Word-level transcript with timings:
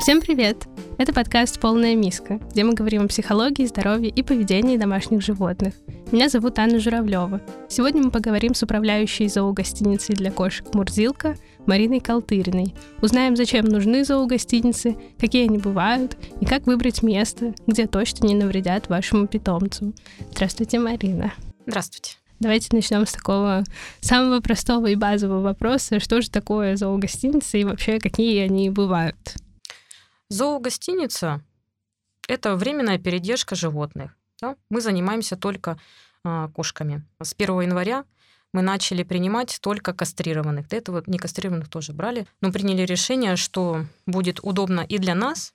Всем 0.00 0.22
привет! 0.22 0.66
Это 0.96 1.12
подкаст 1.12 1.60
«Полная 1.60 1.94
миска», 1.94 2.38
где 2.50 2.64
мы 2.64 2.72
говорим 2.72 3.04
о 3.04 3.08
психологии, 3.08 3.66
здоровье 3.66 4.08
и 4.08 4.22
поведении 4.22 4.78
домашних 4.78 5.20
животных. 5.20 5.74
Меня 6.10 6.30
зовут 6.30 6.58
Анна 6.58 6.78
Журавлева. 6.78 7.42
Сегодня 7.68 8.02
мы 8.02 8.10
поговорим 8.10 8.54
с 8.54 8.62
управляющей 8.62 9.28
зоогостиницей 9.28 10.14
для 10.14 10.30
кошек 10.30 10.74
«Мурзилка» 10.74 11.36
Мариной 11.66 12.00
Калтыриной. 12.00 12.74
Узнаем, 13.02 13.36
зачем 13.36 13.66
нужны 13.66 14.04
зоогостиницы, 14.04 14.96
какие 15.18 15.44
они 15.44 15.58
бывают 15.58 16.16
и 16.40 16.46
как 16.46 16.66
выбрать 16.66 17.02
место, 17.02 17.52
где 17.66 17.86
точно 17.86 18.26
не 18.26 18.34
навредят 18.34 18.88
вашему 18.88 19.26
питомцу. 19.26 19.92
Здравствуйте, 20.30 20.78
Марина. 20.78 21.34
Здравствуйте. 21.66 22.23
Давайте 22.40 22.68
начнем 22.72 23.06
с 23.06 23.12
такого 23.12 23.64
самого 24.00 24.40
простого 24.40 24.88
и 24.88 24.96
базового 24.96 25.40
вопроса. 25.40 26.00
Что 26.00 26.20
же 26.20 26.30
такое 26.30 26.76
зоогостиница 26.76 27.58
и 27.58 27.64
вообще 27.64 27.98
какие 27.98 28.40
они 28.42 28.70
бывают? 28.70 29.36
Зоогостиница– 30.28 31.42
это 32.28 32.56
временная 32.56 32.98
передержка 32.98 33.54
животных. 33.54 34.16
Да? 34.40 34.56
Мы 34.68 34.80
занимаемся 34.80 35.36
только 35.36 35.78
э, 36.24 36.48
кошками. 36.54 37.04
С 37.22 37.34
1 37.38 37.60
января 37.60 38.04
мы 38.52 38.62
начали 38.62 39.02
принимать 39.02 39.58
только 39.60 39.92
кастрированных. 39.92 40.68
До 40.68 40.76
этого 40.76 41.02
не 41.06 41.18
кастрированных 41.18 41.68
тоже 41.68 41.92
брали, 41.92 42.26
но 42.40 42.52
приняли 42.52 42.82
решение, 42.82 43.36
что 43.36 43.84
будет 44.06 44.40
удобно 44.42 44.80
и 44.80 44.98
для 44.98 45.14
нас, 45.14 45.52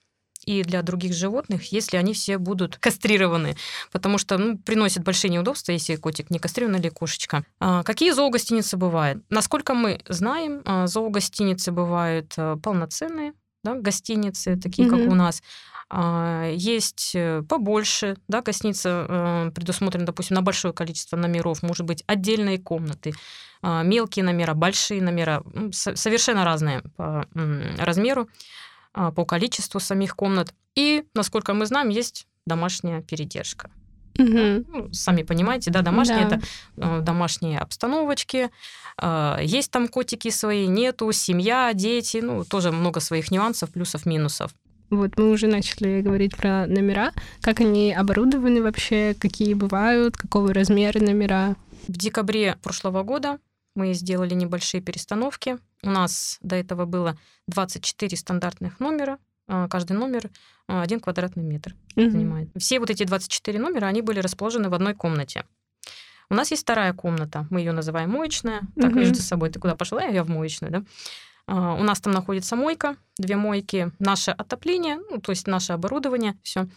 и 0.50 0.64
для 0.64 0.82
других 0.82 1.14
животных, 1.14 1.72
если 1.72 1.98
они 1.98 2.14
все 2.14 2.40
будут 2.40 2.78
кастрированы, 2.78 3.56
потому 3.92 4.18
что 4.18 4.40
ну, 4.40 4.58
приносит 4.58 5.04
большие 5.04 5.30
неудобства, 5.30 5.74
если 5.74 5.96
котик 5.96 6.32
не 6.32 6.40
кастрирован 6.40 6.78
или 6.78 6.90
кошечка. 6.90 7.44
А, 7.60 7.84
какие 7.84 8.12
зоогостиницы 8.12 8.76
бывают? 8.76 9.24
Насколько 9.30 9.76
мы 9.76 10.00
знаем, 10.08 10.64
а, 10.66 10.88
зоогостиницы 10.88 11.72
бывают 11.72 12.34
а, 12.38 12.58
полноценные, 12.58 13.34
да, 13.64 13.76
гостиницы, 13.76 14.56
такие 14.56 14.88
mm-hmm. 14.88 15.04
как 15.04 15.12
у 15.12 15.16
нас. 15.16 15.44
А, 15.92 16.50
есть 16.52 17.12
э, 17.14 17.44
побольше, 17.48 18.18
да, 18.28 18.42
гостиница 18.42 19.06
э, 19.08 19.52
предусмотрена, 19.54 20.08
допустим, 20.08 20.36
на 20.36 20.42
большое 20.42 20.74
количество 20.74 21.16
номеров, 21.16 21.62
может 21.62 21.86
быть, 21.86 22.04
отдельные 22.08 22.58
комнаты, 22.58 23.14
мелкие 23.62 24.24
номера, 24.24 24.54
большие 24.54 25.02
номера, 25.02 25.44
совершенно 25.74 26.46
разные 26.46 26.82
по 26.96 27.28
размеру, 27.78 28.30
по 28.94 29.26
количеству 29.26 29.80
самих 29.80 30.16
комнат. 30.16 30.54
И, 30.76 31.04
насколько 31.14 31.54
мы 31.54 31.66
знаем, 31.66 31.90
есть 31.90 32.28
домашняя 32.46 33.02
передержка. 33.02 33.70
Угу. 34.18 34.66
Ну, 34.68 34.90
сами 34.94 35.24
понимаете, 35.24 35.72
да, 35.72 35.82
домашние 35.82 36.28
да. 36.28 36.36
это 36.36 36.46
э, 36.78 37.02
домашние 37.02 37.60
обстановочки. 37.60 38.50
Есть 39.42 39.72
там 39.72 39.88
котики 39.88 40.30
свои, 40.30 40.68
нету, 40.68 41.10
семья, 41.14 41.72
дети, 41.74 42.18
ну, 42.18 42.44
тоже 42.44 42.72
много 42.72 43.00
своих 43.00 43.32
нюансов, 43.32 43.70
плюсов, 43.72 44.06
минусов. 44.06 44.54
Вот 44.90 45.18
мы 45.18 45.32
уже 45.32 45.48
начали 45.48 46.02
говорить 46.02 46.36
про 46.36 46.66
номера. 46.68 47.14
Как 47.42 47.62
они 47.62 47.94
оборудованы 47.94 48.62
вообще, 48.62 49.16
какие 49.18 49.54
бывают, 49.54 50.18
какого 50.18 50.54
размера 50.54 51.00
номера? 51.00 51.56
В 51.88 51.94
декабре 51.94 52.58
прошлого 52.62 53.04
года 53.04 53.38
мы 53.76 53.94
сделали 53.94 54.34
небольшие 54.34 54.82
перестановки. 54.82 55.60
У 55.84 55.90
нас 55.90 56.38
до 56.42 56.56
этого 56.56 56.86
было 56.86 57.18
24 57.48 58.18
стандартных 58.18 58.80
номера. 58.80 59.18
А, 59.48 59.68
каждый 59.68 59.94
номер 59.94 60.30
а, 60.68 60.82
один 60.82 61.00
квадратный 61.00 61.44
метр 61.44 61.76
угу. 61.96 62.10
занимает. 62.10 62.50
Все 62.58 62.80
вот 62.80 62.90
эти 62.90 63.04
24 63.04 63.60
номера, 63.60 63.88
они 63.88 64.02
были 64.02 64.20
расположены 64.20 64.70
в 64.70 64.74
одной 64.74 64.94
комнате. 64.94 65.46
У 66.30 66.36
нас 66.36 66.52
есть 66.52 66.64
вторая 66.64 66.94
комната, 66.94 67.48
мы 67.50 67.60
ее 67.62 67.72
называем 67.72 68.12
моечная. 68.12 68.62
Так 68.76 68.92
угу. 68.92 69.00
между 69.00 69.16
собой, 69.16 69.50
ты 69.50 69.60
куда 69.60 69.76
пошла, 69.76 70.04
я 70.04 70.24
в 70.24 70.30
моечную, 70.30 70.72
да? 70.72 70.84
А, 71.50 71.74
у 71.74 71.82
нас 71.84 72.00
там 72.00 72.14
находится 72.14 72.56
мойка, 72.56 72.96
две 73.18 73.36
мойки, 73.36 73.92
наше 73.98 74.30
отопление, 74.30 75.00
ну, 75.10 75.20
то 75.20 75.32
есть 75.32 75.48
наше 75.48 75.74
оборудование, 75.74 76.38
все. 76.44 76.68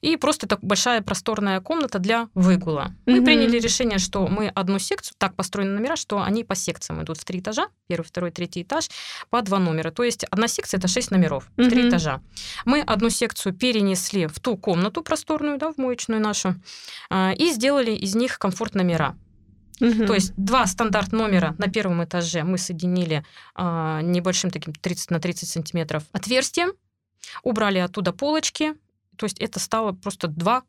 И 0.00 0.16
просто 0.16 0.46
так 0.46 0.60
большая 0.62 1.02
просторная 1.02 1.60
комната 1.60 1.98
для 1.98 2.28
выгула. 2.32 2.92
Мы 3.04 3.18
mm-hmm. 3.18 3.24
приняли 3.24 3.58
решение, 3.58 3.98
что 3.98 4.26
мы 4.26 4.48
одну 4.48 4.78
секцию, 4.78 5.14
так 5.18 5.34
построены 5.34 5.78
номера, 5.78 5.96
что 5.96 6.22
они 6.22 6.42
по 6.42 6.54
секциям 6.54 7.02
идут 7.02 7.18
в 7.18 7.24
три 7.24 7.40
этажа, 7.40 7.68
первый, 7.86 8.06
второй, 8.06 8.30
третий 8.30 8.62
этаж, 8.62 8.88
по 9.28 9.42
два 9.42 9.58
номера. 9.58 9.90
То 9.90 10.02
есть 10.02 10.24
одна 10.24 10.48
секция 10.48 10.78
это 10.78 10.88
шесть 10.88 11.10
номеров, 11.10 11.50
mm-hmm. 11.56 11.68
три 11.68 11.88
этажа. 11.88 12.22
Мы 12.64 12.80
одну 12.80 13.10
секцию 13.10 13.52
перенесли 13.52 14.26
в 14.26 14.40
ту 14.40 14.56
комнату 14.56 15.02
просторную, 15.02 15.58
да, 15.58 15.70
в 15.70 15.76
моечную 15.76 16.22
нашу, 16.22 16.54
а, 17.10 17.32
и 17.32 17.50
сделали 17.50 17.90
из 17.92 18.14
них 18.14 18.38
комфорт 18.38 18.74
номера. 18.74 19.16
Угу. 19.80 20.06
То 20.06 20.14
есть 20.14 20.32
два 20.36 20.66
стандарт 20.66 21.12
номера 21.12 21.54
на 21.58 21.68
первом 21.68 22.04
этаже 22.04 22.44
мы 22.44 22.58
соединили 22.58 23.24
а, 23.54 24.00
небольшим 24.02 24.50
таким 24.50 24.72
30 24.72 25.10
на 25.10 25.20
30 25.20 25.48
сантиметров 25.48 26.04
отверстием, 26.12 26.72
убрали 27.42 27.78
оттуда 27.78 28.12
полочки, 28.12 28.74
то 29.16 29.26
есть 29.26 29.40
это 29.40 29.58
стало 29.58 29.92
просто 29.92 30.28
два 30.28 30.62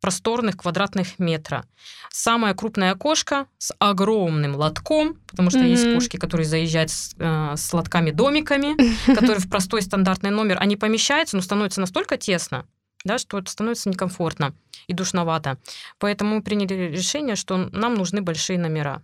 просторных 0.00 0.56
квадратных 0.56 1.18
метра. 1.18 1.66
Самая 2.10 2.54
крупная 2.54 2.94
кошка 2.94 3.46
с 3.58 3.74
огромным 3.78 4.56
лотком, 4.56 5.18
потому 5.26 5.50
что 5.50 5.60
mm-hmm. 5.60 5.70
есть 5.70 5.94
кошки, 5.94 6.16
которые 6.16 6.46
заезжают 6.46 6.90
с, 6.90 7.14
э, 7.18 7.54
с 7.56 7.72
лотками-домиками, 7.72 8.76
которые 9.14 9.40
в 9.40 9.50
простой 9.50 9.82
стандартный 9.82 10.30
номер, 10.30 10.56
они 10.58 10.76
помещаются, 10.76 11.36
но 11.36 11.42
становится 11.42 11.80
настолько 11.80 12.16
тесно, 12.16 12.66
да, 13.04 13.18
что 13.18 13.38
это 13.38 13.50
становится 13.50 13.88
некомфортно 13.88 14.54
и 14.86 14.92
душновато. 14.92 15.58
Поэтому 15.98 16.36
мы 16.36 16.42
приняли 16.42 16.90
решение, 16.90 17.36
что 17.36 17.56
нам 17.72 17.94
нужны 17.94 18.22
большие 18.22 18.58
номера. 18.58 19.02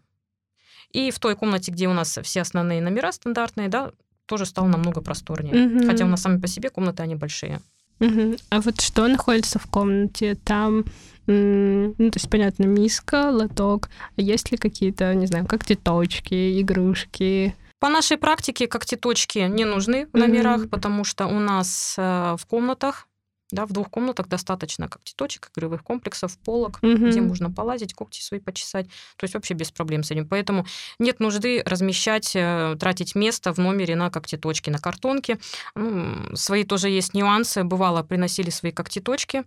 И 0.92 1.10
в 1.10 1.18
той 1.18 1.34
комнате, 1.34 1.72
где 1.72 1.88
у 1.88 1.92
нас 1.92 2.18
все 2.22 2.42
основные 2.42 2.80
номера 2.80 3.12
стандартные, 3.12 3.68
да, 3.68 3.92
тоже 4.26 4.46
стало 4.46 4.66
намного 4.66 5.00
просторнее. 5.00 5.54
Mm-hmm. 5.54 5.86
Хотя 5.86 6.04
у 6.04 6.08
нас 6.08 6.22
сами 6.22 6.40
по 6.40 6.46
себе 6.46 6.70
комнаты, 6.70 7.02
они 7.02 7.14
большие. 7.14 7.60
Mm-hmm. 8.00 8.40
А 8.50 8.60
вот 8.60 8.80
что 8.80 9.06
находится 9.06 9.58
в 9.58 9.66
комнате? 9.66 10.34
Там, 10.44 10.84
ну, 11.26 11.94
то 11.96 12.16
есть, 12.16 12.28
понятно, 12.28 12.64
миска, 12.64 13.30
лоток. 13.30 13.88
Есть 14.16 14.52
ли 14.52 14.58
какие-то, 14.58 15.14
не 15.14 15.26
знаю, 15.26 15.46
как 15.46 15.60
когтеточки, 15.60 16.60
игрушки? 16.60 17.54
По 17.78 17.88
нашей 17.88 18.16
практике 18.16 18.66
когтеточки 18.66 19.38
не 19.38 19.64
нужны 19.64 20.08
в 20.12 20.16
номерах, 20.16 20.62
mm-hmm. 20.62 20.68
потому 20.68 21.04
что 21.04 21.26
у 21.26 21.38
нас 21.38 21.94
э, 21.98 22.36
в 22.38 22.46
комнатах 22.46 23.06
да, 23.50 23.66
в 23.66 23.72
двух 23.72 23.90
комнатах 23.90 24.28
достаточно 24.28 24.88
когтеточек, 24.88 25.50
игровых 25.56 25.82
комплексов, 25.84 26.36
полок, 26.38 26.78
угу. 26.82 27.08
где 27.08 27.20
можно 27.20 27.50
полазить, 27.50 27.94
когти 27.94 28.20
свои 28.20 28.40
почесать. 28.40 28.86
То 29.16 29.24
есть 29.24 29.34
вообще 29.34 29.54
без 29.54 29.70
проблем 29.70 30.02
с 30.02 30.10
этим. 30.10 30.26
Поэтому 30.26 30.66
нет 30.98 31.20
нужды 31.20 31.62
размещать, 31.64 32.32
э, 32.34 32.76
тратить 32.78 33.14
место 33.14 33.52
в 33.52 33.58
номере 33.58 33.94
на 33.94 34.10
когтеточки, 34.10 34.70
на 34.70 34.78
картонке. 34.78 35.38
Ну, 35.74 36.34
свои 36.34 36.64
тоже 36.64 36.88
есть 36.88 37.14
нюансы. 37.14 37.62
Бывало, 37.62 38.02
приносили 38.02 38.50
свои 38.50 38.72
когтеточки. 38.72 39.44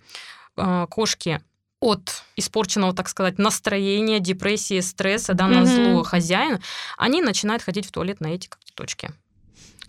А, 0.56 0.88
кошки 0.88 1.42
от 1.82 2.24
испорченного, 2.36 2.94
так 2.94 3.08
сказать, 3.08 3.38
настроения, 3.38 4.20
депрессии, 4.20 4.82
стресса, 4.82 5.34
да, 5.34 5.48
на 5.48 5.66
зло 5.66 6.04
хозяина, 6.04 6.60
они 6.98 7.22
начинают 7.22 7.64
ходить 7.64 7.86
в 7.86 7.92
туалет 7.92 8.20
на 8.20 8.28
эти 8.28 8.48
когтеточки 8.48 9.12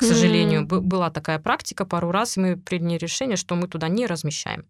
к 0.01 0.05
сожалению. 0.05 0.63
Mm. 0.63 0.81
Была 0.81 1.11
такая 1.11 1.39
практика 1.39 1.85
пару 1.85 2.11
раз, 2.11 2.37
и 2.37 2.41
мы 2.41 2.57
приняли 2.57 2.99
решение, 2.99 3.37
что 3.37 3.55
мы 3.55 3.69
туда 3.69 3.89
не 3.89 4.07
размещаем. 4.07 4.65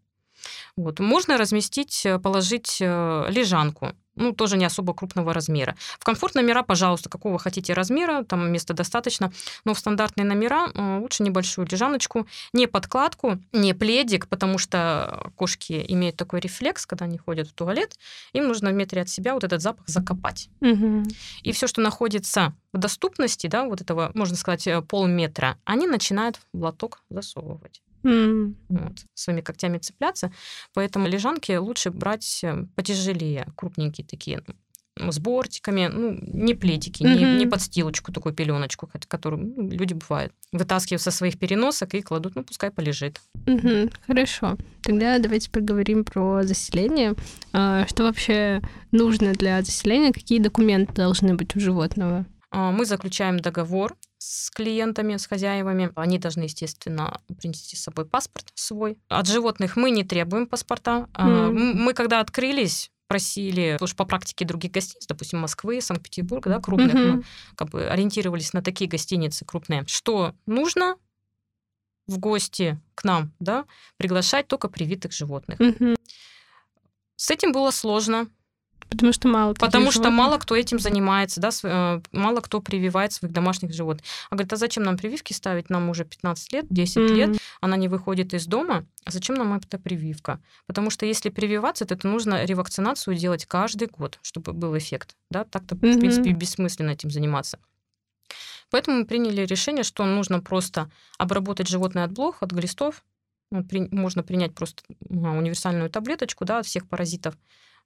Вот. 0.77 1.01
Можно 1.01 1.37
разместить, 1.37 2.05
э, 2.05 2.19
положить 2.19 2.79
э, 2.81 3.27
лежанку 3.29 3.95
ну, 4.21 4.33
тоже 4.33 4.57
не 4.57 4.65
особо 4.65 4.95
крупного 4.95 5.33
размера. 5.33 5.77
В 5.99 6.05
комфорт 6.05 6.35
номера, 6.35 6.63
пожалуйста, 6.63 7.09
какого 7.09 7.39
хотите 7.39 7.73
размера, 7.73 8.23
там 8.25 8.53
места 8.53 8.75
достаточно, 8.75 9.33
но 9.65 9.75
в 9.75 9.79
стандартные 9.79 10.25
номера 10.25 10.69
э, 10.75 10.99
лучше 11.01 11.23
небольшую 11.23 11.67
лежаночку, 11.71 12.27
не 12.53 12.67
подкладку, 12.67 13.39
не 13.53 13.75
пледик, 13.75 14.29
потому 14.29 14.59
что 14.59 15.33
кошки 15.37 15.85
имеют 15.89 16.17
такой 16.17 16.41
рефлекс, 16.41 16.87
когда 16.87 17.07
они 17.07 17.19
ходят 17.19 17.49
в 17.49 17.53
туалет, 17.53 17.97
им 18.33 18.47
нужно 18.49 18.71
в 18.71 18.75
метре 18.75 19.03
от 19.03 19.09
себя 19.09 19.35
вот 19.35 19.45
этот 19.45 19.63
запах 19.63 19.89
закопать. 19.89 20.49
Угу. 20.61 21.05
И 21.43 21.53
все, 21.53 21.67
что 21.67 21.81
находится 21.81 22.55
в 22.73 22.79
доступности, 22.79 23.47
да, 23.47 23.65
вот 23.65 23.81
этого, 23.81 24.11
можно 24.15 24.37
сказать, 24.37 24.69
полметра, 24.89 25.59
они 25.65 25.87
начинают 25.87 26.41
в 26.53 26.63
лоток 26.63 27.03
засовывать. 27.11 27.83
Mm. 28.03 28.55
Вот, 28.69 29.05
своими 29.15 29.41
когтями 29.41 29.79
цепляться. 29.79 30.33
Поэтому 30.75 31.07
лежанки 31.07 31.53
лучше 31.53 31.91
брать 31.91 32.41
э, 32.43 32.65
потяжелее, 32.75 33.47
крупненькие 33.57 34.07
такие, 34.07 34.43
ну, 34.97 35.13
с 35.13 35.19
бортиками, 35.19 35.89
ну, 35.93 36.19
не 36.23 36.55
пледики, 36.55 37.03
mm-hmm. 37.03 37.17
не, 37.17 37.39
не 37.39 37.47
подстилочку, 37.47 38.13
такую 38.13 38.35
пеленочку, 38.35 38.89
которую 39.09 39.55
ну, 39.57 39.69
люди 39.71 39.95
бывают. 39.95 40.33
Вытаскивают 40.53 41.03
со 41.03 41.11
своих 41.11 41.39
переносок 41.39 41.95
и 41.95 42.03
кладут, 42.03 42.35
ну, 42.35 42.45
пускай 42.45 42.71
полежит. 42.71 43.21
Mm-hmm. 43.47 43.93
Хорошо. 44.07 44.57
Тогда 44.83 45.19
давайте 45.19 45.51
поговорим 45.51 46.05
про 46.05 46.43
заселение. 46.43 47.15
А, 47.53 47.87
что 47.87 48.05
вообще 48.05 48.61
нужно 48.93 49.33
для 49.33 49.63
заселения? 49.63 50.13
Какие 50.13 50.39
документы 50.39 50.93
должны 50.95 51.35
быть 51.35 51.57
у 51.57 51.61
животного? 51.61 52.27
А, 52.51 52.71
мы 52.71 52.85
заключаем 52.85 53.39
договор 53.39 53.97
с 54.21 54.51
клиентами, 54.51 55.17
с 55.17 55.27
хозяевами. 55.27 55.91
Они 55.97 56.19
должны, 56.19 56.43
естественно, 56.43 57.21
принести 57.39 57.75
с 57.75 57.83
собой 57.83 58.05
паспорт 58.05 58.53
свой. 58.55 58.99
От 59.09 59.27
животных 59.27 59.77
мы 59.77 59.91
не 59.91 60.05
требуем 60.05 60.47
паспорта. 60.47 61.09
Mm. 61.15 61.53
Мы, 61.53 61.95
когда 61.95 62.21
открылись, 62.21 62.91
просили, 63.09 63.73
потому 63.73 63.89
что 63.89 63.97
по 63.97 64.05
практике 64.05 64.45
других 64.45 64.73
гостиниц, 64.73 65.07
допустим, 65.07 65.41
Москвы, 65.41 65.81
Санкт-Петербурга, 65.81 66.51
да, 66.51 66.61
крупных, 66.61 66.95
mm-hmm. 66.95 67.13
мы 67.13 67.25
как 67.57 67.71
бы 67.71 67.89
ориентировались 67.89 68.53
на 68.53 68.63
такие 68.63 68.89
гостиницы 68.89 69.45
крупные. 69.45 69.85
Что 69.87 70.35
нужно 70.47 70.97
в 72.07 72.19
гости 72.19 72.79
к 72.95 73.05
нам, 73.05 73.33
да, 73.41 73.65
приглашать 73.97 74.49
только 74.49 74.69
привитых 74.69 75.13
животных. 75.13 75.59
Mm-hmm. 75.59 75.97
С 77.17 77.31
этим 77.31 77.53
было 77.53 77.71
сложно, 77.71 78.29
Потому 78.91 79.13
что 79.13 79.29
мало 79.29 79.55
Потому 79.55 79.93
что 79.93 80.11
мало 80.11 80.39
кто 80.39 80.57
этим 80.57 80.81
занимается, 80.81 81.41
да, 81.41 81.51
э, 81.63 82.01
мало 82.13 82.41
кто 82.41 82.61
прививает 82.61 83.13
своих 83.13 83.33
домашних 83.33 83.73
животных. 83.73 84.05
А 84.29 84.35
говорит, 84.35 84.53
а 84.53 84.57
зачем 84.57 84.83
нам 84.83 84.99
прививки 84.99 85.33
ставить? 85.33 85.71
Нам 85.71 85.89
уже 85.89 86.05
15 86.05 86.53
лет, 86.53 86.67
10 86.69 86.97
mm-hmm. 86.97 87.15
лет, 87.15 87.39
она 87.61 87.77
не 87.77 87.89
выходит 87.89 88.35
из 88.35 88.47
дома. 88.47 88.85
А 89.05 89.13
зачем 89.13 89.37
нам 89.37 89.55
эта 89.55 89.79
прививка? 89.79 90.41
Потому 90.67 90.91
что 90.91 91.07
если 91.07 91.31
прививаться, 91.31 91.85
то 91.87 91.95
это 91.95 92.09
нужно 92.09 92.45
ревакцинацию 92.45 93.17
делать 93.17 93.47
каждый 93.47 93.87
год, 93.89 94.19
чтобы 94.23 94.53
был 94.53 94.77
эффект. 94.77 95.17
Да? 95.31 95.45
Так-то, 95.45 95.77
mm-hmm. 95.77 95.93
в 95.93 96.01
принципе, 96.01 96.33
бессмысленно 96.33 96.91
этим 96.91 97.11
заниматься. 97.11 97.59
Поэтому 98.71 98.99
мы 98.99 99.07
приняли 99.07 99.43
решение, 99.43 99.85
что 99.85 100.05
нужно 100.05 100.41
просто 100.41 100.91
обработать 101.19 101.69
животное 101.69 102.05
от 102.05 102.13
блох, 102.13 102.43
от 102.43 102.51
глистов. 102.51 103.05
Ну, 103.53 103.65
можно 103.91 104.23
принять 104.23 104.55
просто 104.55 104.83
универсальную 105.09 105.91
таблеточку 105.91 106.45
да, 106.45 106.59
от 106.59 106.67
всех 106.67 106.89
паразитов. 106.89 107.37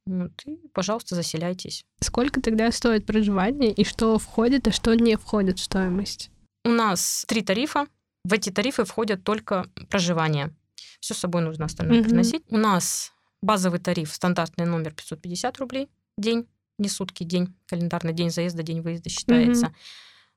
Вот, 0.06 0.32
и, 0.44 0.58
пожалуйста, 0.72 1.14
заселяйтесь. 1.14 1.84
Сколько 2.00 2.40
тогда 2.40 2.70
стоит 2.70 3.06
проживание 3.06 3.72
и 3.72 3.84
что 3.84 4.18
входит, 4.18 4.68
а 4.68 4.72
что 4.72 4.94
не 4.94 5.16
входит 5.16 5.58
в 5.58 5.62
стоимость? 5.62 6.30
У 6.64 6.68
нас 6.68 7.24
три 7.26 7.42
тарифа. 7.42 7.86
В 8.24 8.32
эти 8.32 8.50
тарифы 8.50 8.84
входят 8.84 9.24
только 9.24 9.66
проживание. 9.88 10.54
Все 11.00 11.14
с 11.14 11.18
собой 11.18 11.42
нужно 11.42 11.66
остальное 11.66 12.00
mm-hmm. 12.00 12.04
приносить. 12.04 12.42
У 12.48 12.56
нас 12.56 13.12
базовый 13.42 13.80
тариф, 13.80 14.12
стандартный 14.12 14.66
номер 14.66 14.92
550 14.92 15.58
рублей 15.58 15.90
день, 16.16 16.46
не 16.78 16.88
сутки, 16.88 17.24
день, 17.24 17.54
календарный 17.66 18.12
день 18.12 18.30
заезда, 18.30 18.62
день 18.62 18.80
выезда 18.80 19.08
считается. 19.10 19.66
Mm-hmm. 19.66 19.72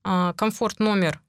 А, 0.04 0.34
комфорт 0.34 0.80
номер 0.80 1.22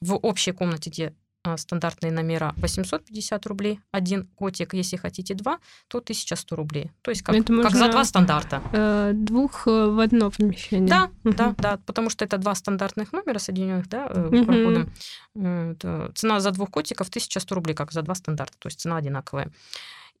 в 0.00 0.14
общей 0.14 0.52
комнате, 0.52 0.90
где 0.90 1.14
стандартные 1.56 2.12
номера 2.12 2.52
850 2.56 3.46
рублей, 3.46 3.80
один 3.90 4.26
котик, 4.26 4.74
если 4.74 4.96
хотите 4.96 5.34
два, 5.34 5.58
то 5.88 5.98
1100 5.98 6.56
рублей. 6.56 6.90
То 7.02 7.10
есть 7.10 7.22
как, 7.22 7.36
как 7.36 7.74
за 7.74 7.88
два 7.88 8.04
стандарта. 8.04 8.62
Э, 8.72 9.12
двух 9.14 9.66
э, 9.66 9.86
в 9.86 10.00
одно 10.00 10.30
помещение. 10.30 10.88
Да, 10.88 11.10
угу. 11.24 11.34
да, 11.36 11.54
да, 11.58 11.78
потому 11.86 12.10
что 12.10 12.24
это 12.24 12.38
два 12.38 12.54
стандартных 12.54 13.12
номера 13.12 13.38
соединенных, 13.38 13.88
да, 13.88 14.06
угу. 14.06 14.44
проходом. 14.44 14.92
Это, 15.34 16.12
цена 16.14 16.40
за 16.40 16.50
двух 16.50 16.70
котиков 16.70 17.08
1100 17.08 17.54
рублей, 17.54 17.74
как 17.74 17.92
за 17.92 18.02
два 18.02 18.14
стандарта, 18.14 18.54
то 18.58 18.68
есть 18.68 18.80
цена 18.80 18.96
одинаковая. 18.96 19.50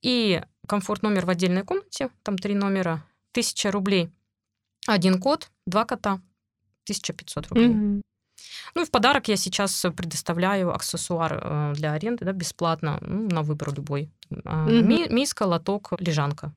И 0.00 0.42
комфорт 0.66 1.02
номер 1.02 1.26
в 1.26 1.30
отдельной 1.30 1.64
комнате, 1.64 2.10
там 2.22 2.38
три 2.38 2.54
номера, 2.54 3.04
1000 3.32 3.70
рублей. 3.70 4.10
Один 4.86 5.20
кот, 5.20 5.50
два 5.66 5.84
кота, 5.84 6.20
1500 6.84 7.48
рублей. 7.48 7.68
Угу. 7.68 8.02
Ну 8.74 8.82
и 8.82 8.84
в 8.84 8.90
подарок 8.90 9.28
я 9.28 9.36
сейчас 9.36 9.86
предоставляю 9.96 10.74
аксессуар 10.74 11.40
э, 11.42 11.72
для 11.74 11.92
аренды 11.92 12.24
да, 12.24 12.32
бесплатно, 12.32 12.98
ну, 13.00 13.28
на 13.28 13.42
выбор 13.42 13.72
любой. 13.74 14.10
Mm-hmm. 14.30 14.82
Ми- 14.82 15.08
миска, 15.08 15.44
лоток, 15.44 15.92
лежанка. 15.98 16.52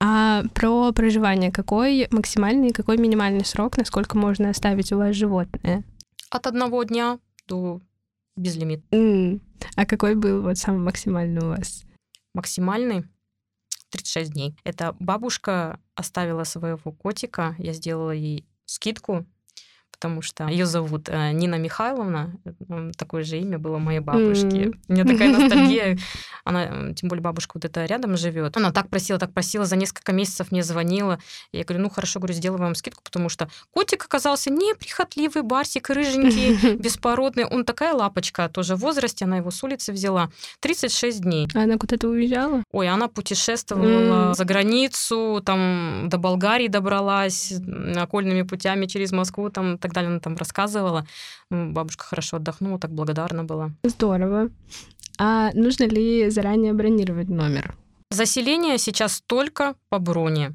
А 0.00 0.42
про 0.54 0.92
проживание, 0.92 1.50
какой 1.50 2.06
максимальный, 2.10 2.72
какой 2.72 2.98
минимальный 2.98 3.44
срок, 3.44 3.78
насколько 3.78 4.18
можно 4.18 4.50
оставить 4.50 4.92
у 4.92 4.98
вас 4.98 5.16
животное? 5.16 5.84
От 6.30 6.46
одного 6.46 6.82
дня 6.82 7.18
до 7.46 7.80
безлимит. 8.36 8.84
Mm. 8.90 9.40
А 9.76 9.86
какой 9.86 10.14
был 10.14 10.42
вот 10.42 10.58
самый 10.58 10.80
максимальный 10.80 11.42
у 11.42 11.48
вас? 11.48 11.84
Максимальный 12.34 13.04
36 13.90 14.32
дней. 14.32 14.56
Это 14.64 14.94
бабушка 15.00 15.80
оставила 15.94 16.44
своего 16.44 16.92
котика, 16.92 17.54
я 17.58 17.72
сделала 17.72 18.10
ей 18.10 18.44
скидку 18.66 19.24
потому 19.96 20.22
что 20.22 20.46
ее 20.46 20.66
зовут 20.66 21.08
э, 21.08 21.32
Нина 21.32 21.56
Михайловна, 21.56 22.34
такое 22.96 23.24
же 23.24 23.38
имя 23.38 23.58
было 23.58 23.78
моей 23.78 24.00
бабушки. 24.00 24.46
Mm. 24.46 24.74
У 24.88 24.92
меня 24.92 25.04
такая 25.04 25.30
ностальгия. 25.30 25.98
Она, 26.44 26.92
тем 26.94 27.08
более 27.08 27.22
бабушка 27.22 27.52
вот 27.54 27.64
это 27.64 27.84
рядом 27.86 28.16
живет. 28.16 28.56
Она 28.56 28.72
так 28.72 28.88
просила, 28.88 29.18
так 29.18 29.32
просила, 29.32 29.64
за 29.64 29.76
несколько 29.76 30.12
месяцев 30.12 30.52
мне 30.52 30.62
звонила. 30.62 31.18
Я 31.52 31.64
говорю, 31.64 31.84
ну 31.84 31.90
хорошо, 31.90 32.20
говорю, 32.20 32.34
сделаю 32.34 32.60
вам 32.60 32.74
скидку, 32.74 33.02
потому 33.02 33.28
что 33.28 33.48
котик 33.70 34.04
оказался 34.04 34.50
неприхотливый, 34.50 35.42
барсик, 35.42 35.88
рыженький, 35.88 36.76
беспородный. 36.76 37.44
Он 37.44 37.64
такая 37.64 37.94
лапочка, 37.94 38.48
тоже 38.48 38.76
в 38.76 38.80
возрасте, 38.80 39.24
она 39.24 39.38
его 39.38 39.50
с 39.50 39.62
улицы 39.64 39.92
взяла. 39.92 40.30
36 40.60 41.22
дней. 41.22 41.48
А 41.54 41.62
она 41.62 41.78
куда-то 41.78 42.08
уезжала? 42.08 42.62
Ой, 42.70 42.88
она 42.88 43.08
путешествовала 43.08 44.32
mm. 44.32 44.34
за 44.34 44.44
границу, 44.44 45.42
там 45.44 46.08
до 46.10 46.18
Болгарии 46.18 46.68
добралась, 46.68 47.52
окольными 47.96 48.42
путями 48.42 48.86
через 48.86 49.12
Москву, 49.12 49.48
там 49.48 49.78
так 49.86 49.94
далее 49.94 50.10
она 50.10 50.20
там 50.20 50.36
рассказывала. 50.36 51.06
Ну, 51.50 51.72
бабушка 51.72 52.04
хорошо 52.04 52.36
отдохнула, 52.36 52.78
так 52.78 52.92
благодарна 52.92 53.44
была. 53.44 53.70
Здорово. 53.82 54.50
А 55.18 55.50
нужно 55.54 55.84
ли 55.84 56.30
заранее 56.30 56.72
бронировать 56.72 57.28
номер? 57.28 57.74
Заселение 58.10 58.78
сейчас 58.78 59.22
только 59.26 59.74
по 59.88 59.98
броне. 59.98 60.54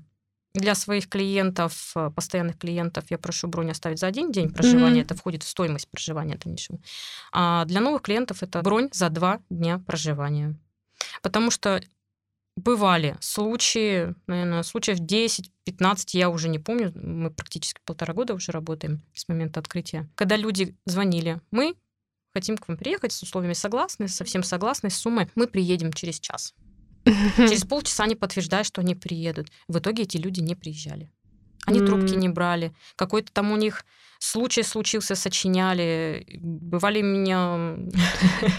Для 0.54 0.76
своих 0.76 1.08
клиентов, 1.08 1.94
э, 1.96 2.10
постоянных 2.14 2.58
клиентов, 2.58 3.06
я 3.10 3.18
прошу 3.18 3.48
бронь 3.48 3.72
оставить 3.72 4.00
за 4.00 4.08
один 4.08 4.32
день 4.32 4.50
проживания. 4.50 5.02
Mm-hmm. 5.02 5.06
Это 5.06 5.16
входит 5.16 5.44
в 5.44 5.48
стоимость 5.48 5.90
проживания 5.90 6.38
дальнейшего. 6.38 6.80
А 7.32 7.64
для 7.66 7.80
новых 7.80 8.02
клиентов 8.02 8.44
это 8.44 8.62
бронь 8.62 8.90
за 8.92 9.10
два 9.10 9.40
дня 9.50 9.80
проживания. 9.80 10.56
Потому 11.22 11.52
что 11.52 11.82
бывали 12.56 13.18
случаи, 13.22 14.14
наверное, 14.28 14.64
случаев 14.64 15.00
10-15, 15.00 16.10
я 16.14 16.30
уже 16.30 16.50
не 16.50 16.60
помню, 16.60 16.92
мы 16.96 17.32
практически 17.32 17.80
полтора 17.86 18.14
года 18.14 18.34
уже 18.34 18.52
работаем 18.52 19.02
с 19.14 19.28
момента 19.28 19.60
открытия, 19.60 20.10
когда 20.16 20.36
люди 20.36 20.76
звонили, 20.86 21.42
мы 21.52 21.76
хотим 22.34 22.58
к 22.58 22.68
вам 22.68 22.78
приехать, 22.78 23.12
с 23.12 23.24
условиями 23.24 23.54
согласны, 23.54 24.08
совсем 24.08 24.44
согласны, 24.44 24.90
с 24.90 24.96
суммой, 24.96 25.30
мы 25.36 25.48
приедем 25.48 25.92
через 25.94 26.20
час. 26.20 26.54
Через 27.36 27.64
полчаса 27.66 28.04
они 28.04 28.14
подтверждают, 28.14 28.68
что 28.68 28.82
они 28.82 28.94
приедут. 28.94 29.48
В 29.68 29.80
итоге 29.80 30.04
эти 30.04 30.18
люди 30.18 30.40
не 30.40 30.54
приезжали. 30.54 31.12
Они 31.66 31.80
mm. 31.80 31.86
трубки 31.86 32.16
не 32.16 32.30
брали. 32.30 32.74
Какой-то 32.96 33.32
там 33.32 33.52
у 33.52 33.58
них 33.58 33.86
случай 34.20 34.64
случился, 34.64 35.16
сочиняли. 35.16 36.26
Бывали 36.42 37.02
меня 37.02 37.76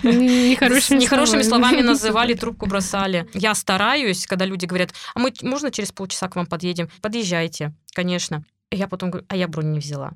нехорошими, 0.02 0.98
нехорошими 0.98 1.42
словами 1.42 1.80
называли, 1.82 2.34
трубку 2.34 2.66
бросали. 2.66 3.28
Я 3.34 3.54
стараюсь, 3.54 4.26
когда 4.26 4.44
люди 4.44 4.66
говорят, 4.66 4.92
а 5.14 5.20
мы 5.20 5.32
можно 5.42 5.70
через 5.70 5.92
полчаса 5.92 6.28
к 6.28 6.36
вам 6.36 6.46
подъедем? 6.46 6.88
Подъезжайте, 7.00 7.72
конечно. 7.94 8.44
Я 8.70 8.88
потом 8.88 9.10
говорю, 9.10 9.26
а 9.28 9.36
я 9.36 9.48
бронь 9.48 9.72
не 9.72 9.78
взяла. 9.78 10.12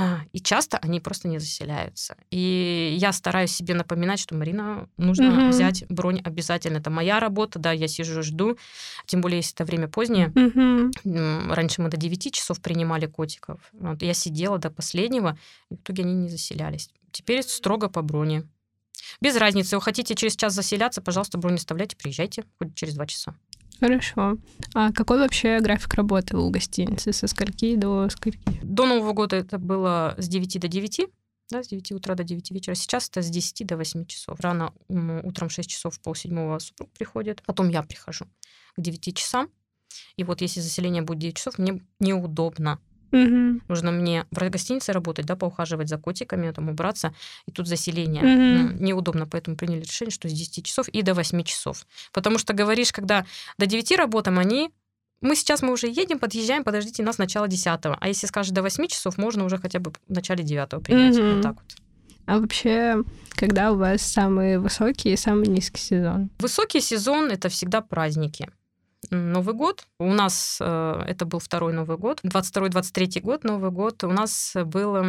А, 0.00 0.20
и 0.32 0.38
часто 0.38 0.78
они 0.78 1.00
просто 1.00 1.26
не 1.26 1.40
заселяются. 1.40 2.16
И 2.30 2.96
я 3.00 3.12
стараюсь 3.12 3.50
себе 3.50 3.74
напоминать, 3.74 4.20
что 4.20 4.36
Марина, 4.36 4.88
нужно 4.96 5.24
mm-hmm. 5.24 5.48
взять 5.48 5.84
бронь 5.88 6.20
обязательно. 6.22 6.76
Это 6.76 6.88
моя 6.88 7.18
работа, 7.18 7.58
да, 7.58 7.72
я 7.72 7.88
сижу, 7.88 8.22
жду. 8.22 8.56
Тем 9.06 9.20
более, 9.20 9.38
если 9.38 9.54
это 9.54 9.64
время 9.64 9.88
позднее. 9.88 10.28
Mm-hmm. 10.28 11.52
Раньше 11.52 11.82
мы 11.82 11.88
до 11.88 11.96
9 11.96 12.32
часов 12.32 12.60
принимали 12.60 13.06
котиков. 13.06 13.58
Вот, 13.72 14.00
я 14.02 14.14
сидела 14.14 14.58
до 14.58 14.70
последнего, 14.70 15.36
и 15.68 15.74
в 15.74 15.80
итоге 15.80 16.04
они 16.04 16.14
не 16.14 16.28
заселялись. 16.28 16.90
Теперь 17.10 17.42
строго 17.42 17.88
по 17.88 18.00
броне. 18.00 18.44
Без 19.20 19.36
разницы, 19.36 19.74
вы 19.74 19.82
хотите 19.82 20.14
через 20.14 20.36
час 20.36 20.54
заселяться, 20.54 21.02
пожалуйста, 21.02 21.38
бронь 21.38 21.56
оставляйте, 21.56 21.96
приезжайте 21.96 22.44
хоть 22.60 22.76
через 22.76 22.94
два 22.94 23.06
часа. 23.06 23.34
Хорошо. 23.80 24.38
А 24.74 24.92
какой 24.92 25.18
вообще 25.18 25.60
график 25.60 25.94
работы 25.94 26.36
у 26.36 26.50
гостиницы? 26.50 27.12
Со 27.12 27.26
скольки 27.26 27.76
до 27.76 28.08
скольки? 28.08 28.40
До 28.62 28.86
Нового 28.86 29.12
года 29.12 29.36
это 29.36 29.58
было 29.58 30.14
с 30.18 30.28
9 30.28 30.60
до 30.60 30.68
9, 30.68 31.06
да, 31.50 31.62
с 31.62 31.68
9 31.68 31.92
утра 31.92 32.14
до 32.14 32.24
9 32.24 32.50
вечера. 32.50 32.74
Сейчас 32.74 33.08
это 33.08 33.22
с 33.22 33.30
10 33.30 33.66
до 33.66 33.76
8 33.76 34.06
часов. 34.06 34.40
Рано 34.40 34.72
утром 34.88 35.48
6 35.48 35.70
часов, 35.70 36.00
полседьмого 36.00 36.58
супруг 36.58 36.90
приходит. 36.90 37.42
Потом 37.46 37.68
я 37.68 37.82
прихожу 37.82 38.26
к 38.76 38.80
9 38.80 39.16
часам. 39.16 39.48
И 40.16 40.24
вот 40.24 40.40
если 40.40 40.60
заселение 40.60 41.02
будет 41.02 41.20
9 41.20 41.36
часов, 41.36 41.58
мне 41.58 41.80
неудобно 42.00 42.80
Угу. 43.12 43.60
Нужно 43.68 43.90
мне 43.90 44.26
в 44.30 44.50
гостинице 44.50 44.92
работать, 44.92 45.26
да, 45.26 45.36
поухаживать 45.36 45.88
за 45.88 45.98
котиками, 45.98 46.50
там 46.50 46.68
убраться, 46.68 47.14
и 47.46 47.52
тут 47.52 47.66
заселение. 47.66 48.22
Угу. 48.22 48.84
Неудобно, 48.84 49.26
поэтому 49.26 49.56
приняли 49.56 49.82
решение, 49.82 50.12
что 50.12 50.28
с 50.28 50.32
10 50.32 50.64
часов 50.64 50.88
и 50.88 51.02
до 51.02 51.14
8 51.14 51.42
часов. 51.42 51.86
Потому 52.12 52.38
что 52.38 52.52
говоришь, 52.52 52.92
когда 52.92 53.26
до 53.58 53.66
9 53.66 53.96
работаем, 53.96 54.38
они 54.38 54.70
мы 55.20 55.34
сейчас 55.34 55.62
мы 55.62 55.72
уже 55.72 55.88
едем, 55.88 56.20
подъезжаем, 56.20 56.62
подождите 56.62 57.02
нас 57.02 57.18
начало 57.18 57.48
10 57.48 57.66
А 57.66 58.06
если 58.06 58.26
скажешь 58.26 58.52
до 58.52 58.62
8 58.62 58.86
часов, 58.86 59.18
можно 59.18 59.44
уже 59.44 59.58
хотя 59.58 59.80
бы 59.80 59.90
в 59.90 60.12
начале 60.12 60.44
9 60.44 60.82
принять. 60.82 61.18
Угу. 61.18 61.34
Вот 61.34 61.42
так 61.42 61.54
вот. 61.54 61.88
А 62.26 62.38
вообще, 62.38 63.02
когда 63.30 63.72
у 63.72 63.76
вас 63.76 64.02
самый 64.02 64.58
высокий 64.58 65.14
и 65.14 65.16
самый 65.16 65.46
низкий 65.46 65.80
сезон? 65.80 66.30
Высокий 66.38 66.80
сезон 66.80 67.30
это 67.30 67.48
всегда 67.48 67.80
праздники. 67.80 68.50
Новый 69.10 69.54
год. 69.54 69.84
У 69.98 70.12
нас 70.12 70.58
э, 70.60 71.04
это 71.06 71.24
был 71.24 71.38
второй 71.38 71.72
Новый 71.72 71.96
год. 71.96 72.20
22-23 72.24 73.20
год, 73.20 73.44
Новый 73.44 73.70
год. 73.70 74.04
У 74.04 74.10
нас 74.10 74.54
было 74.54 75.04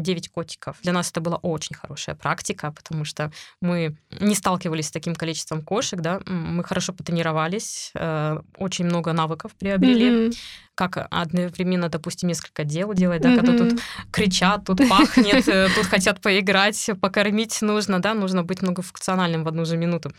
9 0.00 0.28
котиков. 0.28 0.76
Для 0.82 0.92
нас 0.92 1.10
это 1.10 1.20
была 1.20 1.36
очень 1.36 1.76
хорошая 1.76 2.14
практика, 2.14 2.72
потому 2.72 3.04
что 3.04 3.30
мы 3.60 3.96
не 4.20 4.34
сталкивались 4.34 4.88
с 4.88 4.90
таким 4.90 5.14
количеством 5.14 5.62
кошек, 5.62 6.00
да. 6.00 6.20
Мы 6.26 6.64
хорошо 6.64 6.92
потренировались, 6.92 7.90
э, 7.94 8.38
очень 8.56 8.84
много 8.84 9.12
навыков 9.12 9.52
приобрели. 9.58 10.10
Mm-hmm. 10.10 10.38
Как 10.74 11.08
одновременно, 11.10 11.88
допустим, 11.88 12.28
несколько 12.28 12.64
дел 12.64 12.94
делать, 12.94 13.20
да, 13.22 13.30
mm-hmm. 13.30 13.36
когда 13.36 13.58
тут 13.58 13.80
кричат, 14.12 14.64
тут 14.64 14.88
пахнет, 14.88 15.48
э, 15.48 15.68
тут 15.74 15.86
хотят 15.86 16.20
поиграть, 16.20 16.90
покормить 17.00 17.62
нужно, 17.62 18.00
да, 18.00 18.14
нужно 18.14 18.42
быть 18.42 18.62
многофункциональным 18.62 19.44
в 19.44 19.48
одну 19.48 19.64
же 19.64 19.76
минуту. 19.76 20.12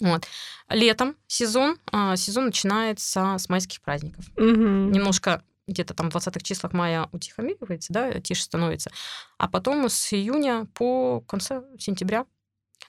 Вот. 0.00 0.26
Летом 0.68 1.16
сезон, 1.26 1.78
а, 1.92 2.16
сезон 2.16 2.46
начинается 2.46 3.36
с 3.38 3.48
майских 3.48 3.80
праздников. 3.82 4.24
Угу. 4.36 4.44
Немножко 4.44 5.42
где-то 5.66 5.94
там 5.94 6.10
в 6.10 6.14
20-х 6.16 6.40
числах 6.40 6.72
мая 6.72 7.08
утихомиривается, 7.12 7.92
да, 7.92 8.20
тише 8.20 8.42
становится. 8.42 8.90
А 9.38 9.48
потом 9.48 9.88
с 9.88 10.12
июня 10.12 10.66
по 10.74 11.20
конце 11.20 11.62
сентября 11.78 12.26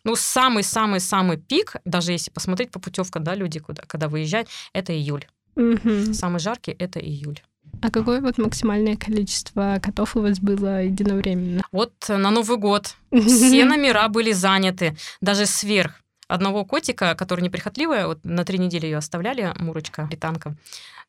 ну, 0.03 0.15
самый-самый-самый 0.15 1.37
пик, 1.37 1.75
даже 1.85 2.11
если 2.11 2.31
посмотреть 2.31 2.71
по 2.71 2.79
путевке, 2.79 3.19
да, 3.19 3.35
люди, 3.35 3.59
куда, 3.59 3.83
когда 3.85 4.07
выезжают, 4.07 4.47
это 4.73 4.93
июль. 4.93 5.27
Угу. 5.55 6.13
Самый 6.13 6.39
жаркий 6.39 6.71
это 6.71 6.99
июль. 6.99 7.41
А 7.81 7.89
какое 7.89 8.21
вот 8.21 8.37
максимальное 8.37 8.95
количество 8.95 9.79
котов 9.81 10.15
у 10.15 10.21
вас 10.21 10.39
было 10.39 10.83
единовременно? 10.83 11.63
Вот 11.71 11.93
на 12.07 12.31
Новый 12.31 12.57
год 12.57 12.95
все 13.11 13.65
номера 13.65 14.07
были 14.07 14.31
заняты, 14.31 14.97
даже 15.19 15.45
сверх 15.45 16.01
одного 16.31 16.65
котика, 16.65 17.13
который 17.15 17.41
неприхотливая, 17.41 18.07
вот 18.07 18.23
на 18.23 18.45
три 18.45 18.57
недели 18.57 18.85
ее 18.85 18.97
оставляли, 18.97 19.53
Мурочка, 19.57 20.07
летанка. 20.11 20.55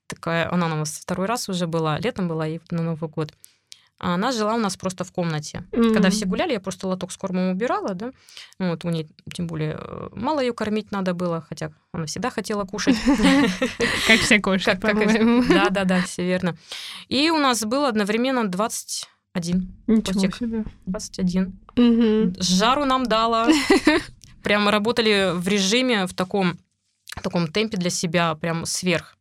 Такая, 0.06 0.52
она 0.52 0.66
у 0.66 0.76
нас 0.76 0.98
второй 0.98 1.26
раз 1.26 1.48
уже 1.48 1.66
была, 1.66 1.98
летом 1.98 2.28
была 2.28 2.46
и 2.48 2.58
на 2.70 2.82
Новый 2.82 3.08
год. 3.08 3.32
А 3.98 4.14
она 4.14 4.32
жила 4.32 4.54
у 4.54 4.58
нас 4.58 4.76
просто 4.76 5.04
в 5.04 5.12
комнате. 5.12 5.64
Mm-hmm. 5.70 5.92
Когда 5.92 6.10
все 6.10 6.26
гуляли, 6.26 6.52
я 6.52 6.60
просто 6.60 6.88
лоток 6.88 7.12
с 7.12 7.16
кормом 7.16 7.50
убирала, 7.50 7.94
да. 7.94 8.10
Вот 8.58 8.84
у 8.84 8.90
нее, 8.90 9.06
тем 9.32 9.46
более, 9.46 9.78
э, 9.78 10.08
мало 10.12 10.40
ее 10.40 10.52
кормить 10.52 10.90
надо 10.90 11.14
было, 11.14 11.40
хотя 11.40 11.70
она 11.92 12.06
всегда 12.06 12.30
хотела 12.30 12.64
кушать. 12.64 12.96
Как 14.08 14.18
все 14.18 14.40
кошки, 14.40 14.76
Да, 15.48 15.68
да, 15.70 15.84
да, 15.84 16.02
все 16.02 16.24
верно. 16.24 16.56
И 17.08 17.30
у 17.30 17.38
нас 17.38 17.64
было 17.64 17.86
одновременно 17.88 18.48
21 18.48 19.72
Ничего 19.86 20.30
себе. 20.30 20.64
21. 20.86 22.34
Жару 22.40 22.84
нам 22.84 23.06
дала. 23.06 23.48
прям 24.42 24.68
работали 24.68 25.32
в 25.34 25.46
режиме, 25.48 26.06
в 26.06 26.14
таком, 26.14 26.58
в 27.16 27.22
таком 27.22 27.48
темпе 27.48 27.76
для 27.76 27.90
себя, 27.90 28.34
прям 28.34 28.66
сверх. 28.66 29.16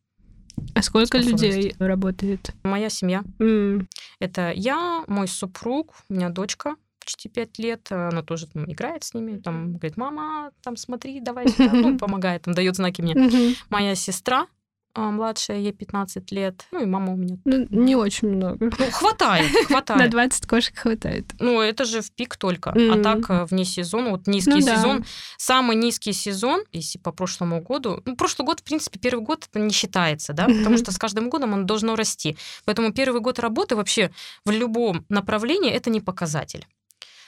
А 0.76 0.82
сколько 0.82 1.18
людей 1.18 1.76
работает? 1.80 2.52
Моя 2.64 2.90
семья. 2.90 3.24
Mm. 3.40 3.88
Это 4.20 4.52
я, 4.56 5.04
мой 5.08 5.28
супруг, 5.28 5.96
у 6.10 6.14
меня 6.14 6.30
дочка 6.30 6.76
почти 7.00 7.30
пять 7.30 7.58
лет, 7.58 7.92
она 7.92 8.22
тоже 8.22 8.46
там 8.48 8.72
играет 8.72 9.04
с 9.04 9.16
ними, 9.16 9.40
там 9.40 9.74
говорит, 9.74 9.98
мама, 9.98 10.52
там 10.62 10.78
смотри, 10.78 11.20
давай 11.20 11.48
сюда, 11.48 11.72
ну, 11.74 11.98
помогает, 12.00 12.44
там 12.44 12.54
дает 12.54 12.76
знаки 12.76 13.02
мне. 13.02 13.14
Mm-hmm. 13.14 13.56
Моя 13.70 13.96
сестра, 13.96 14.46
а 14.94 15.12
младшая, 15.12 15.60
ей 15.60 15.72
15 15.72 16.32
лет. 16.32 16.68
Ну 16.72 16.84
и 16.84 16.86
мама 16.86 17.14
у 17.14 17.16
меня. 17.16 17.38
Ну, 17.46 17.68
не 17.70 17.96
очень 17.96 18.30
много. 18.30 18.70
Ну, 18.78 18.92
хватает, 18.92 19.50
хватает. 19.68 20.02
На 20.02 20.08
20 20.08 20.46
кошек 20.48 20.78
хватает. 20.78 21.26
Ну, 21.40 21.62
это 21.62 21.86
же 21.86 22.02
в 22.02 22.12
пик 22.12 22.36
только. 22.38 22.72
Mm-hmm. 22.72 23.00
А 23.00 23.04
так 23.04 23.30
э, 23.30 23.46
вне 23.46 23.66
сезона, 23.66 24.10
вот 24.12 24.28
низкий 24.28 24.52
ну, 24.52 24.62
сезон. 24.62 25.00
Да. 25.00 25.06
Самый 25.38 25.76
низкий 25.76 26.14
сезон, 26.14 26.64
если 26.72 26.98
по 26.98 27.12
прошлому 27.12 27.62
году. 27.62 28.02
Ну, 28.06 28.16
прошлый 28.16 28.46
год, 28.46 28.60
в 28.60 28.64
принципе, 28.64 29.00
первый 29.00 29.24
год 29.24 29.48
это 29.50 29.60
не 29.60 29.72
считается, 29.72 30.34
да, 30.34 30.46
mm-hmm. 30.46 30.58
потому 30.60 30.78
что 30.78 30.92
с 30.92 30.98
каждым 30.98 31.30
годом 31.30 31.54
он 31.54 31.66
должно 31.66 31.96
расти. 31.96 32.38
Поэтому 32.66 32.92
первый 32.92 33.22
год 33.22 33.40
работы 33.40 33.76
вообще 33.76 34.12
в 34.46 34.52
любом 34.52 35.06
направлении 35.10 35.72
это 35.72 35.90
не 35.90 36.02
показатель. 36.02 36.66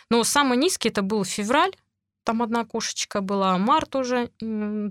Но 0.10 0.24
самый 0.24 0.58
низкий 0.58 0.90
это 0.90 1.02
был 1.02 1.24
февраль, 1.24 1.72
там 2.24 2.42
одна 2.42 2.66
кошечка 2.66 3.22
была, 3.22 3.58
март 3.58 3.96
уже 3.96 4.30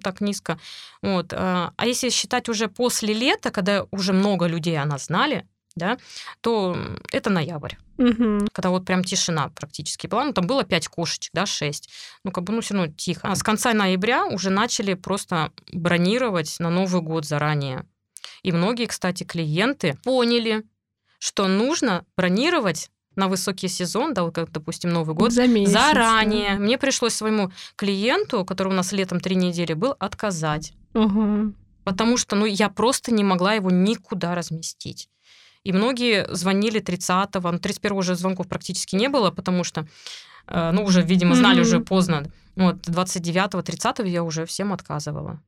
так 0.02 0.20
низко. 0.20 0.58
Вот. 1.02 1.32
А, 1.32 1.72
а 1.76 1.86
если 1.86 2.10
считать 2.10 2.48
уже 2.48 2.68
после 2.68 3.14
лета, 3.14 3.50
когда 3.50 3.86
уже 3.90 4.12
много 4.12 4.46
людей 4.46 4.78
она 4.78 4.98
знали, 4.98 5.46
да, 5.74 5.98
то 6.40 6.76
это 7.12 7.30
ноябрь. 7.30 7.74
Угу. 7.98 8.48
Когда 8.52 8.70
вот 8.70 8.84
прям 8.84 9.04
тишина 9.04 9.48
практически 9.48 10.06
была. 10.06 10.24
Ну, 10.24 10.32
там 10.32 10.46
было 10.46 10.64
пять 10.64 10.88
кошечек, 10.88 11.30
да, 11.32 11.46
шесть. 11.46 11.88
Ну, 12.24 12.30
как 12.30 12.44
бы, 12.44 12.52
ну, 12.52 12.60
все 12.60 12.74
равно 12.74 12.92
тихо. 12.92 13.28
А 13.28 13.36
с 13.36 13.42
конца 13.42 13.72
ноября 13.72 14.26
уже 14.26 14.50
начали 14.50 14.94
просто 14.94 15.52
бронировать 15.72 16.56
на 16.58 16.70
Новый 16.70 17.00
год 17.02 17.24
заранее. 17.24 17.86
И 18.42 18.52
многие, 18.52 18.86
кстати, 18.86 19.24
клиенты 19.24 19.98
поняли, 20.04 20.64
что 21.18 21.46
нужно 21.46 22.04
бронировать 22.16 22.90
на 23.16 23.28
высокий 23.28 23.68
сезон, 23.68 24.14
да, 24.14 24.24
вот 24.24 24.34
как, 24.34 24.50
допустим, 24.50 24.90
Новый 24.90 25.14
год, 25.14 25.32
За 25.32 25.46
месяц, 25.46 25.72
заранее. 25.72 26.54
Да. 26.54 26.60
Мне 26.60 26.78
пришлось 26.78 27.14
своему 27.14 27.50
клиенту, 27.76 28.44
который 28.44 28.68
у 28.68 28.76
нас 28.76 28.92
летом 28.92 29.20
три 29.20 29.36
недели 29.36 29.74
был, 29.74 29.94
отказать. 29.98 30.72
Угу. 30.94 31.54
Потому 31.84 32.16
что, 32.16 32.36
ну, 32.36 32.46
я 32.46 32.68
просто 32.68 33.12
не 33.12 33.24
могла 33.24 33.54
его 33.54 33.70
никуда 33.70 34.34
разместить. 34.34 35.08
И 35.64 35.72
многие 35.72 36.26
звонили 36.34 36.80
30-го, 36.80 37.50
ну, 37.50 37.58
31-го 37.58 37.98
уже 37.98 38.14
звонков 38.14 38.48
практически 38.48 38.96
не 38.96 39.08
было, 39.08 39.30
потому 39.30 39.64
что, 39.64 39.86
э, 40.48 40.70
ну, 40.72 40.84
уже, 40.84 41.02
видимо, 41.02 41.34
знали 41.34 41.58
mm-hmm. 41.58 41.66
уже 41.66 41.80
поздно. 41.80 42.24
Вот 42.56 42.76
29-го, 42.88 43.60
30-го 43.60 44.08
я 44.08 44.22
уже 44.22 44.44
всем 44.44 44.72
отказывала 44.72 45.40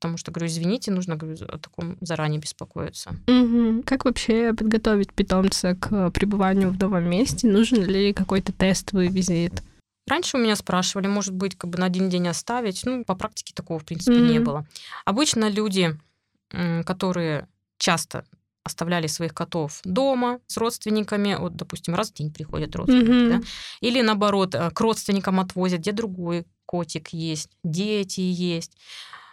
потому 0.00 0.16
что, 0.16 0.32
говорю, 0.32 0.46
извините, 0.46 0.90
нужно, 0.90 1.14
говорю, 1.14 1.36
о 1.46 1.58
таком 1.58 1.98
заранее 2.00 2.40
беспокоиться. 2.40 3.10
Угу. 3.28 3.82
Как 3.84 4.06
вообще 4.06 4.54
подготовить 4.54 5.12
питомца 5.12 5.74
к 5.74 6.10
пребыванию 6.10 6.70
в 6.70 6.80
новом 6.80 7.04
месте? 7.04 7.46
Нужен 7.46 7.84
ли 7.84 8.14
какой-то 8.14 8.50
тестовый 8.52 9.08
визит? 9.08 9.62
Раньше 10.08 10.38
у 10.38 10.40
меня 10.40 10.56
спрашивали, 10.56 11.06
может 11.06 11.34
быть, 11.34 11.54
как 11.56 11.68
бы 11.68 11.78
на 11.78 11.84
один 11.84 12.08
день 12.08 12.28
оставить. 12.28 12.82
Ну, 12.86 13.04
по 13.04 13.14
практике 13.14 13.52
такого, 13.54 13.78
в 13.78 13.84
принципе, 13.84 14.16
mm-hmm. 14.16 14.32
не 14.32 14.38
было. 14.38 14.66
Обычно 15.04 15.50
люди, 15.50 15.94
которые 16.86 17.46
часто 17.76 18.24
оставляли 18.64 19.06
своих 19.06 19.34
котов 19.34 19.80
дома 19.84 20.40
с 20.46 20.56
родственниками, 20.56 21.36
вот, 21.38 21.56
допустим, 21.56 21.94
раз 21.94 22.10
в 22.10 22.14
день 22.14 22.32
приходят 22.32 22.74
родственники, 22.74 23.10
mm-hmm. 23.10 23.40
да? 23.40 23.42
или 23.80 24.00
наоборот, 24.00 24.54
э, 24.54 24.70
к 24.70 24.80
родственникам 24.80 25.40
отвозят, 25.40 25.80
где 25.80 25.92
другой 25.92 26.46
котик 26.66 27.08
есть, 27.08 27.50
дети 27.64 28.20
есть. 28.20 28.76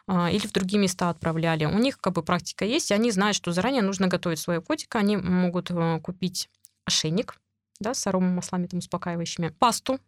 А, 0.07 0.31
или 0.31 0.47
в 0.47 0.53
другие 0.53 0.79
места 0.79 1.09
отправляли. 1.09 1.65
У 1.65 1.77
них 1.77 1.99
как 1.99 2.13
бы 2.13 2.23
практика 2.23 2.63
есть, 2.63 2.91
и 2.91 2.93
они 2.93 3.11
знают, 3.11 3.35
что 3.35 3.51
заранее 3.51 3.81
нужно 3.81 4.07
готовить 4.07 4.39
своего 4.39 4.63
котика. 4.63 4.99
Они 4.99 5.17
могут 5.17 5.69
э, 5.69 5.99
купить 6.01 6.49
ошейник 6.85 7.39
да, 7.79 7.93
с 7.93 8.07
аромамаслами 8.07 8.67
там, 8.67 8.79
успокаивающими, 8.79 9.49
пасту 9.49 9.99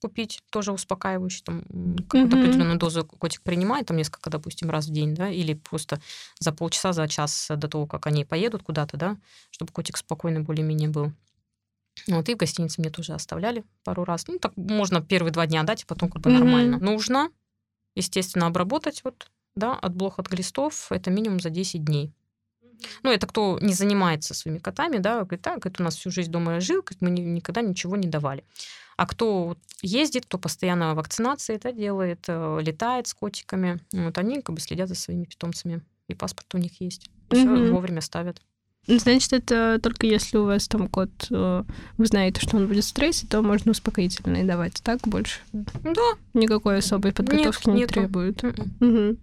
купить, 0.00 0.42
тоже 0.50 0.72
успокаивающий, 0.72 1.42
там 1.42 1.62
какую-то 1.62 2.36
mm-hmm. 2.36 2.40
определенную 2.40 2.78
дозу 2.78 3.04
котик 3.04 3.42
принимает, 3.42 3.86
там 3.86 3.96
несколько, 3.96 4.28
допустим, 4.28 4.70
раз 4.70 4.86
в 4.86 4.92
день, 4.92 5.14
да, 5.14 5.30
или 5.30 5.54
просто 5.54 6.00
за 6.38 6.52
полчаса, 6.52 6.92
за 6.92 7.08
час 7.08 7.50
до 7.54 7.66
того, 7.66 7.86
как 7.86 8.06
они 8.06 8.24
поедут 8.24 8.62
куда-то, 8.62 8.98
да, 8.98 9.16
чтобы 9.50 9.72
котик 9.72 9.96
спокойно 9.96 10.42
более-менее 10.42 10.90
был. 10.90 11.12
Вот, 12.08 12.28
и 12.28 12.34
в 12.34 12.36
гостинице 12.36 12.80
мне 12.80 12.90
тоже 12.90 13.14
оставляли 13.14 13.64
пару 13.84 14.04
раз. 14.04 14.28
Ну, 14.28 14.38
так 14.38 14.54
можно 14.56 15.00
первые 15.00 15.32
два 15.32 15.46
дня 15.46 15.62
дать, 15.62 15.82
и 15.82 15.86
потом 15.86 16.10
как 16.10 16.20
бы 16.20 16.30
mm-hmm. 16.30 16.34
нормально. 16.34 16.78
Нужно 16.78 17.30
естественно, 17.96 18.46
обработать 18.46 19.02
вот, 19.02 19.28
да, 19.56 19.74
от 19.74 19.94
блох, 19.94 20.20
от 20.20 20.28
глистов, 20.28 20.86
это 20.90 21.10
минимум 21.10 21.40
за 21.40 21.50
10 21.50 21.84
дней. 21.84 22.12
Ну, 23.02 23.10
это 23.10 23.26
кто 23.26 23.58
не 23.60 23.72
занимается 23.72 24.34
своими 24.34 24.58
котами, 24.58 24.98
да, 24.98 25.20
говорит, 25.24 25.42
так, 25.42 25.66
это 25.66 25.82
у 25.82 25.84
нас 25.84 25.96
всю 25.96 26.10
жизнь 26.10 26.30
дома 26.30 26.60
жил, 26.60 26.84
мы 27.00 27.10
никогда 27.10 27.62
ничего 27.62 27.96
не 27.96 28.06
давали. 28.06 28.44
А 28.96 29.06
кто 29.06 29.56
ездит, 29.82 30.26
кто 30.26 30.38
постоянно 30.38 30.94
вакцинации 30.94 31.56
это 31.56 31.72
делает, 31.72 32.24
э, 32.28 32.58
летает 32.62 33.06
с 33.06 33.14
котиками, 33.14 33.80
вот 33.92 34.16
они 34.18 34.40
как 34.40 34.54
бы 34.54 34.60
следят 34.60 34.88
за 34.88 34.94
своими 34.94 35.24
питомцами. 35.24 35.82
И 36.08 36.14
паспорт 36.14 36.54
у 36.54 36.58
них 36.58 36.80
есть. 36.80 37.10
Все 37.30 37.44
угу. 37.44 37.72
вовремя 37.72 38.00
ставят. 38.00 38.40
Ну, 38.86 38.98
значит, 38.98 39.32
это 39.32 39.80
только 39.82 40.06
если 40.06 40.36
у 40.36 40.44
вас 40.44 40.68
там 40.68 40.88
кот, 40.88 41.10
э, 41.30 41.64
вы 41.96 42.06
знаете, 42.06 42.40
что 42.40 42.56
он 42.56 42.68
будет 42.68 42.84
в 42.84 42.88
стрессе, 42.88 43.26
то 43.26 43.42
можно 43.42 43.72
успокоительные 43.72 44.44
давать, 44.44 44.80
так 44.82 45.00
больше? 45.02 45.40
Да. 45.52 46.14
Никакой 46.34 46.78
особой 46.78 47.12
подготовки 47.12 47.68
Нет, 47.68 47.74
не 47.74 47.80
нету. 47.80 47.94
требует. 47.94 48.44
Угу. 48.44 49.16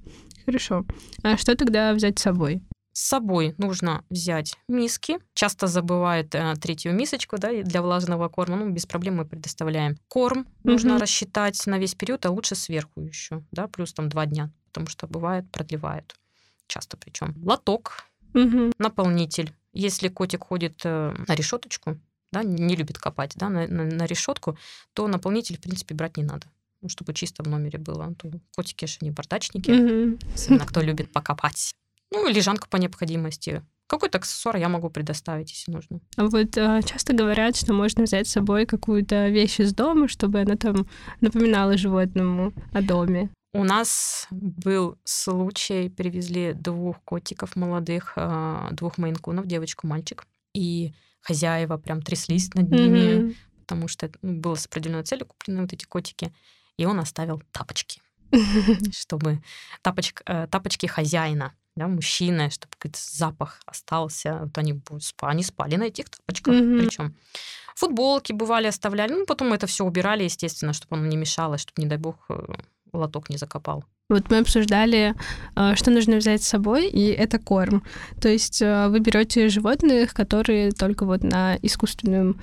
Хорошо. 0.45 0.85
А 1.23 1.37
что 1.37 1.55
тогда 1.55 1.93
взять 1.93 2.19
с 2.19 2.23
собой? 2.23 2.61
С 2.91 3.07
собой 3.07 3.55
нужно 3.57 4.03
взять 4.09 4.55
миски. 4.67 5.17
Часто 5.33 5.67
забывают 5.67 6.35
э, 6.35 6.53
третью 6.61 6.93
мисочку 6.93 7.37
да, 7.37 7.63
для 7.63 7.81
влажного 7.81 8.27
корма. 8.27 8.57
Ну, 8.57 8.69
без 8.69 8.85
проблем 8.85 9.15
мы 9.15 9.25
предоставляем. 9.25 9.97
Корм 10.09 10.45
нужно 10.63 10.99
рассчитать 10.99 11.65
на 11.65 11.79
весь 11.79 11.95
период, 11.95 12.25
а 12.25 12.31
лучше 12.31 12.55
сверху 12.55 13.01
еще, 13.01 13.43
да, 13.51 13.67
плюс 13.67 13.93
там 13.93 14.09
два 14.09 14.25
дня, 14.25 14.51
потому 14.67 14.87
что 14.87 15.07
бывает, 15.07 15.49
продлевают. 15.51 16.13
Часто 16.67 16.97
причем. 16.97 17.33
Лоток 17.43 18.05
Угу. 18.33 18.71
Наполнитель. 18.79 19.53
Если 19.73 20.07
котик 20.07 20.43
ходит 20.45 20.81
э, 20.83 21.15
на 21.27 21.35
решеточку, 21.35 21.97
да, 22.31 22.43
не 22.43 22.75
любит 22.75 22.97
копать, 22.97 23.33
да, 23.35 23.49
на, 23.49 23.67
на, 23.67 23.83
на 23.85 24.05
решетку, 24.05 24.57
то 24.93 25.07
наполнитель, 25.07 25.57
в 25.57 25.61
принципе, 25.61 25.95
брать 25.95 26.17
не 26.17 26.23
надо. 26.23 26.47
ну, 26.81 26.89
чтобы 26.89 27.13
чисто 27.13 27.43
в 27.43 27.47
номере 27.47 27.79
было. 27.79 28.13
То 28.15 28.31
котики 28.55 28.85
же 28.85 28.97
не 29.01 29.11
бардачники, 29.11 29.69
mm-hmm. 29.69 30.33
особенно 30.35 30.65
кто 30.65 30.81
любит 30.81 31.11
покопать. 31.11 31.73
Ну, 32.11 32.27
лежанку 32.27 32.67
по 32.69 32.77
необходимости. 32.77 33.63
Какой-то 33.87 34.17
аксессуар 34.17 34.57
я 34.57 34.69
могу 34.69 34.89
предоставить, 34.89 35.51
если 35.51 35.71
нужно. 35.71 35.99
А 36.15 36.25
вот 36.25 36.57
а, 36.57 36.81
часто 36.81 37.13
говорят, 37.13 37.55
что 37.55 37.73
можно 37.73 38.03
взять 38.03 38.27
с 38.27 38.31
собой 38.31 38.65
какую-то 38.65 39.29
вещь 39.29 39.59
из 39.59 39.73
дома, 39.73 40.07
чтобы 40.07 40.41
она 40.41 40.55
там 40.55 40.87
напоминала 41.21 41.77
животному 41.77 42.53
о 42.71 42.81
доме. 42.81 43.29
У 43.53 43.63
нас 43.63 44.27
был 44.31 44.97
случай, 45.03 45.87
привезли 45.89 46.53
двух 46.53 47.01
котиков 47.03 47.55
молодых, 47.55 48.13
а, 48.15 48.69
двух 48.71 48.97
мейнкунов, 48.97 49.45
девочку, 49.45 49.85
мальчик, 49.85 50.25
и 50.53 50.93
хозяева 51.21 51.77
прям 51.77 52.01
тряслись 52.01 52.53
над 52.55 52.71
ними, 52.71 52.99
mm-hmm. 52.99 53.35
потому 53.59 53.87
что 53.87 54.11
ну, 54.23 54.39
было 54.39 54.55
с 54.55 54.65
определенной 54.65 55.03
целью 55.03 55.27
куплены 55.27 55.61
вот 55.61 55.71
эти 55.71 55.85
котики, 55.85 56.33
и 56.77 56.85
он 56.85 56.99
оставил 56.99 57.43
тапочки, 57.51 58.01
чтобы 58.91 59.43
тапочек, 59.83 60.23
э, 60.25 60.47
тапочки 60.47 60.87
хозяина 60.87 61.53
да, 61.75 61.87
мужчины, 61.87 62.49
чтобы 62.49 62.73
говорит, 62.79 62.97
запах 62.97 63.59
остался. 63.65 64.39
Вот 64.43 64.57
они, 64.57 64.81
они 65.21 65.43
спали 65.43 65.75
на 65.75 65.83
этих 65.83 66.09
тапочках, 66.09 66.53
mm-hmm. 66.53 66.79
причем 66.79 67.15
футболки 67.75 68.31
бывали, 68.31 68.67
оставляли. 68.67 69.13
Ну, 69.13 69.25
потом 69.25 69.53
это 69.53 69.65
все 69.67 69.83
убирали, 69.83 70.23
естественно, 70.23 70.73
чтобы 70.73 70.97
оно 70.97 71.07
не 71.07 71.17
мешало, 71.17 71.57
чтобы, 71.57 71.81
не 71.81 71.87
дай 71.87 71.97
бог, 71.97 72.25
э, 72.29 72.35
лоток 72.93 73.29
не 73.29 73.37
закопал. 73.37 73.83
Вот 74.09 74.29
мы 74.29 74.39
обсуждали, 74.39 75.15
э, 75.55 75.75
что 75.75 75.91
нужно 75.91 76.17
взять 76.17 76.43
с 76.43 76.47
собой, 76.47 76.87
и 76.87 77.07
это 77.07 77.39
корм. 77.39 77.83
То 78.21 78.29
есть 78.29 78.61
э, 78.61 78.87
вы 78.89 78.99
берете 78.99 79.49
животных, 79.49 80.13
которые 80.13 80.71
только 80.71 81.05
вот 81.05 81.23
на 81.23 81.57
искусственном 81.61 82.41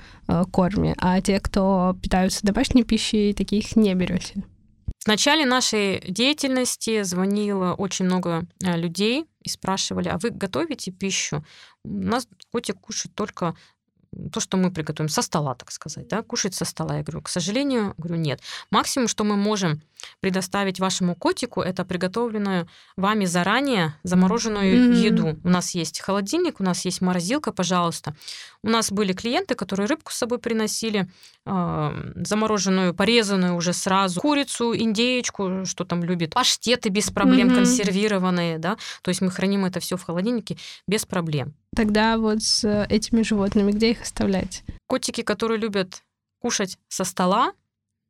корме, 0.51 0.95
а 0.97 1.19
те, 1.21 1.39
кто 1.39 1.95
питаются 2.01 2.45
домашней 2.45 2.83
пищей, 2.83 3.33
таких 3.33 3.75
не 3.75 3.93
берете. 3.95 4.43
В 5.03 5.07
начале 5.07 5.47
нашей 5.47 5.99
деятельности 6.07 7.01
звонило 7.01 7.73
очень 7.73 8.05
много 8.05 8.45
э, 8.63 8.77
людей 8.77 9.25
и 9.41 9.49
спрашивали, 9.49 10.09
а 10.09 10.19
вы 10.19 10.29
готовите 10.29 10.91
пищу? 10.91 11.43
У 11.83 11.89
нас 11.89 12.27
котик 12.51 12.79
кушает 12.79 13.15
только 13.15 13.55
то, 14.31 14.39
что 14.39 14.57
мы 14.57 14.69
приготовим 14.71 15.09
со 15.09 15.23
стола, 15.23 15.55
так 15.55 15.71
сказать, 15.71 16.07
да, 16.07 16.21
кушать 16.21 16.53
со 16.53 16.65
стола. 16.65 16.97
Я 16.97 17.03
говорю, 17.03 17.23
к 17.23 17.29
сожалению, 17.29 17.95
говорю, 17.97 18.21
нет. 18.21 18.41
Максимум, 18.69 19.07
что 19.07 19.23
мы 19.23 19.37
можем 19.37 19.81
предоставить 20.19 20.79
вашему 20.79 21.15
котику, 21.15 21.61
это 21.61 21.85
приготовленную 21.85 22.67
вами 22.95 23.25
заранее 23.25 23.95
замороженную 24.03 24.73
mm-hmm. 24.73 25.01
еду. 25.01 25.39
У 25.43 25.49
нас 25.49 25.71
есть 25.71 25.99
холодильник, 25.99 26.59
у 26.59 26.63
нас 26.63 26.85
есть 26.85 27.01
морозилка, 27.01 27.51
пожалуйста. 27.51 28.15
У 28.63 28.69
нас 28.69 28.91
были 28.91 29.13
клиенты, 29.13 29.55
которые 29.55 29.87
рыбку 29.87 30.11
с 30.11 30.15
собой 30.15 30.39
приносили, 30.39 31.09
э, 31.45 32.11
замороженную, 32.15 32.93
порезанную 32.93 33.55
уже 33.55 33.73
сразу, 33.73 34.21
курицу, 34.21 34.75
индеечку, 34.75 35.65
что 35.65 35.85
там 35.85 36.03
любит, 36.03 36.33
паштеты 36.33 36.89
без 36.89 37.09
проблем, 37.09 37.49
mm-hmm. 37.49 37.55
консервированные, 37.55 38.57
да, 38.59 38.77
то 39.01 39.09
есть 39.09 39.21
мы 39.21 39.31
храним 39.31 39.65
это 39.65 39.79
все 39.79 39.97
в 39.97 40.03
холодильнике 40.03 40.57
без 40.87 41.05
проблем. 41.05 41.53
Тогда 41.75 42.17
вот 42.17 42.43
с 42.43 42.85
этими 42.89 43.21
животными, 43.21 43.71
где 43.71 43.91
их 43.91 44.01
оставлять? 44.01 44.63
Котики, 44.87 45.21
которые 45.21 45.57
любят 45.59 46.03
кушать 46.41 46.77
со 46.89 47.03
стола, 47.03 47.53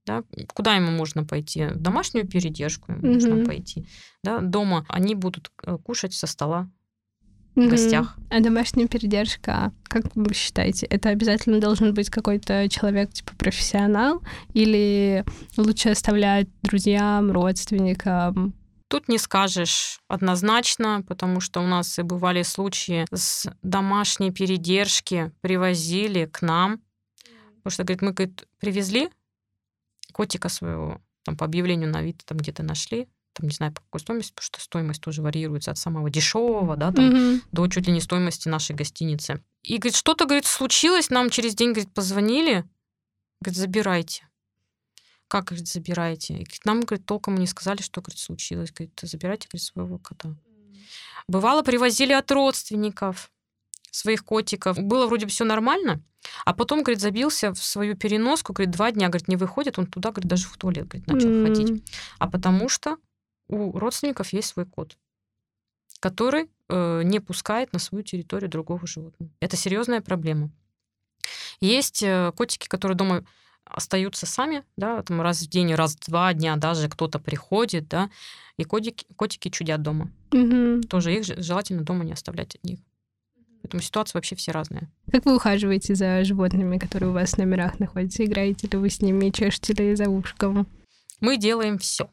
да, 0.06 0.24
куда 0.54 0.76
ему 0.76 0.92
можно 0.92 1.24
пойти? 1.24 1.68
В 1.68 1.80
домашнюю 1.80 2.28
передержку 2.28 2.92
ему 2.92 3.02
mm-hmm. 3.02 3.14
можно 3.14 3.46
пойти. 3.46 3.88
Да, 4.24 4.40
дома 4.40 4.86
они 4.90 5.16
будут 5.16 5.52
э, 5.64 5.78
кушать 5.78 6.14
со 6.14 6.28
стола 6.28 6.70
в 7.56 7.68
гостях. 7.68 8.16
А 8.30 8.40
домашняя 8.40 8.88
передержка, 8.88 9.74
как 9.84 10.06
вы 10.16 10.34
считаете, 10.34 10.86
это 10.86 11.10
обязательно 11.10 11.60
должен 11.60 11.94
быть 11.94 12.10
какой-то 12.10 12.70
человек, 12.70 13.12
типа 13.12 13.34
профессионал, 13.38 14.24
или 14.54 15.26
лучше 15.58 15.90
оставлять 15.90 16.48
друзьям, 16.64 17.32
родственникам? 17.32 18.54
Тут 18.88 19.08
не 19.08 19.18
скажешь 19.18 20.00
однозначно, 20.08 21.04
потому 21.08 21.40
что 21.40 21.62
у 21.62 21.68
нас 21.68 21.98
и 21.98 22.02
бывали 22.02 22.44
случаи 22.44 23.06
с 23.14 23.50
домашней 23.64 24.32
передержки 24.32 25.32
привозили 25.42 26.26
к 26.26 26.42
нам. 26.42 26.82
Потому 27.64 27.72
что, 27.72 27.84
говорит, 27.84 28.02
мы 28.02 28.12
говорит, 28.12 28.48
привезли 28.60 29.10
котика 30.12 30.50
своего, 30.50 31.02
там 31.24 31.38
по 31.38 31.46
объявлению 31.46 31.90
на 31.90 32.02
вид 32.02 32.22
там 32.26 32.38
где-то 32.38 32.64
нашли, 32.64 33.08
там 33.34 33.48
не 33.48 33.54
знаю 33.54 33.74
по 33.74 33.82
какой 33.82 34.02
стоимости, 34.02 34.32
потому 34.32 34.46
что 34.46 34.60
стоимость 34.60 35.02
тоже 35.02 35.22
варьируется 35.22 35.72
от 35.72 35.78
самого 35.78 36.10
дешевого, 36.10 36.76
да, 36.76 36.92
там, 36.92 37.10
mm-hmm. 37.10 37.42
до 37.52 37.68
чуть 37.68 37.88
ли 37.88 37.94
не 37.94 38.02
стоимости 38.02 38.50
нашей 38.50 38.76
гостиницы. 38.76 39.42
И 39.64 39.78
говорит, 39.78 39.96
что-то, 39.96 40.26
говорит, 40.26 40.46
случилось, 40.46 41.10
нам 41.10 41.30
через 41.30 41.56
день, 41.56 41.72
говорит, 41.72 41.94
позвонили, 41.94 42.66
говорит, 43.42 43.58
забирайте 43.58 44.28
как, 45.32 45.46
говорит, 45.46 45.68
забираете? 45.70 46.34
И 46.34 46.46
нам, 46.66 46.82
говорит, 46.82 47.06
толком 47.06 47.38
не 47.38 47.48
сказали, 47.48 47.82
что, 47.82 48.02
говорит, 48.02 48.20
случилось. 48.20 48.74
Говорит, 48.74 49.00
забирайте, 49.02 49.48
говорит, 49.48 49.66
своего 49.66 49.98
кота. 49.98 50.36
Бывало, 51.30 51.64
привозили 51.64 52.12
от 52.12 52.30
родственников 52.32 53.32
своих 53.92 54.26
котиков. 54.26 54.78
Было 54.78 55.08
вроде 55.08 55.26
бы 55.26 55.32
все 55.32 55.46
нормально, 55.46 56.04
а 56.46 56.54
потом, 56.54 56.84
говорит, 56.84 57.02
забился 57.02 57.54
в 57.54 57.64
свою 57.64 57.96
переноску, 57.96 58.54
говорит, 58.54 58.74
два 58.74 58.92
дня, 58.92 59.08
говорит, 59.10 59.28
не 59.28 59.36
выходит, 59.36 59.80
он 59.80 59.86
туда, 59.86 60.12
говорит, 60.12 60.30
даже 60.30 60.48
в 60.48 60.58
туалет, 60.58 60.88
говорит, 60.88 61.08
начал 61.08 61.30
mm-hmm. 61.30 61.48
ходить. 61.48 61.84
А 62.20 62.30
потому 62.30 62.70
что 62.70 62.98
у 63.48 63.78
родственников 63.78 64.34
есть 64.34 64.50
свой 64.50 64.66
кот, 64.66 64.98
который 66.00 66.50
э, 66.70 67.02
не 67.04 67.20
пускает 67.20 67.74
на 67.74 67.80
свою 67.80 68.04
территорию 68.04 68.50
другого 68.50 68.86
животного. 68.88 69.32
Это 69.40 69.58
серьезная 69.58 70.02
проблема. 70.02 70.50
Есть 71.60 72.02
э, 72.04 72.32
котики, 72.36 72.68
которые 72.68 72.98
дома 72.98 73.26
остаются 73.66 74.26
сами, 74.26 74.64
да, 74.76 75.02
там 75.04 75.22
раз 75.22 75.42
в 75.42 75.50
день, 75.50 75.74
раз 75.76 75.96
в 75.96 76.00
два 76.00 76.34
дня 76.34 76.56
даже 76.56 76.90
кто-то 76.90 77.20
приходит, 77.20 77.88
да, 77.88 78.10
и 78.58 78.64
котики, 78.64 79.06
котики 79.16 79.50
чудят 79.50 79.82
дома. 79.82 80.12
Угу. 80.32 80.82
Тоже 80.90 81.16
их 81.16 81.24
желательно 81.24 81.84
дома 81.84 82.04
не 82.04 82.14
оставлять 82.14 82.56
от 82.56 82.64
них. 82.64 82.80
Поэтому 83.62 83.82
ситуации 83.82 84.18
вообще 84.18 84.36
все 84.36 84.52
разные. 84.52 84.90
Как 85.12 85.26
вы 85.26 85.36
ухаживаете 85.36 85.96
за 85.96 86.24
животными, 86.24 86.78
которые 86.78 87.10
у 87.10 87.14
вас 87.14 87.32
в 87.32 87.38
номерах 87.38 87.80
находятся? 87.80 88.26
Играете 88.26 88.68
ли 88.68 88.78
вы 88.78 88.90
с 88.90 89.02
ними, 89.02 89.30
чешете 89.30 89.74
ли 89.74 89.96
за 89.96 90.10
ушком? 90.10 90.68
Мы 91.20 91.38
делаем 91.38 91.78
все. 91.78 92.10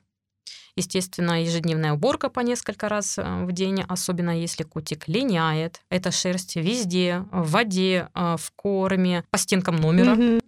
Естественно, 0.77 1.43
ежедневная 1.43 1.93
уборка 1.95 2.29
по 2.29 2.41
несколько 2.41 2.89
раз 2.89 3.19
э, 3.19 3.45
в 3.45 3.51
день, 3.51 3.83
особенно 3.89 4.39
если 4.39 4.63
котик 4.63 5.09
линяет. 5.09 5.81
Это 5.91 6.13
шерсть 6.13 6.55
везде, 6.55 7.25
в 7.33 7.51
воде, 7.51 8.09
э, 8.15 8.37
в 8.39 8.53
корме, 8.55 9.25
по 9.31 9.39
стенкам 9.39 9.77
номера. 9.77 10.15
Mm-hmm 10.15 10.43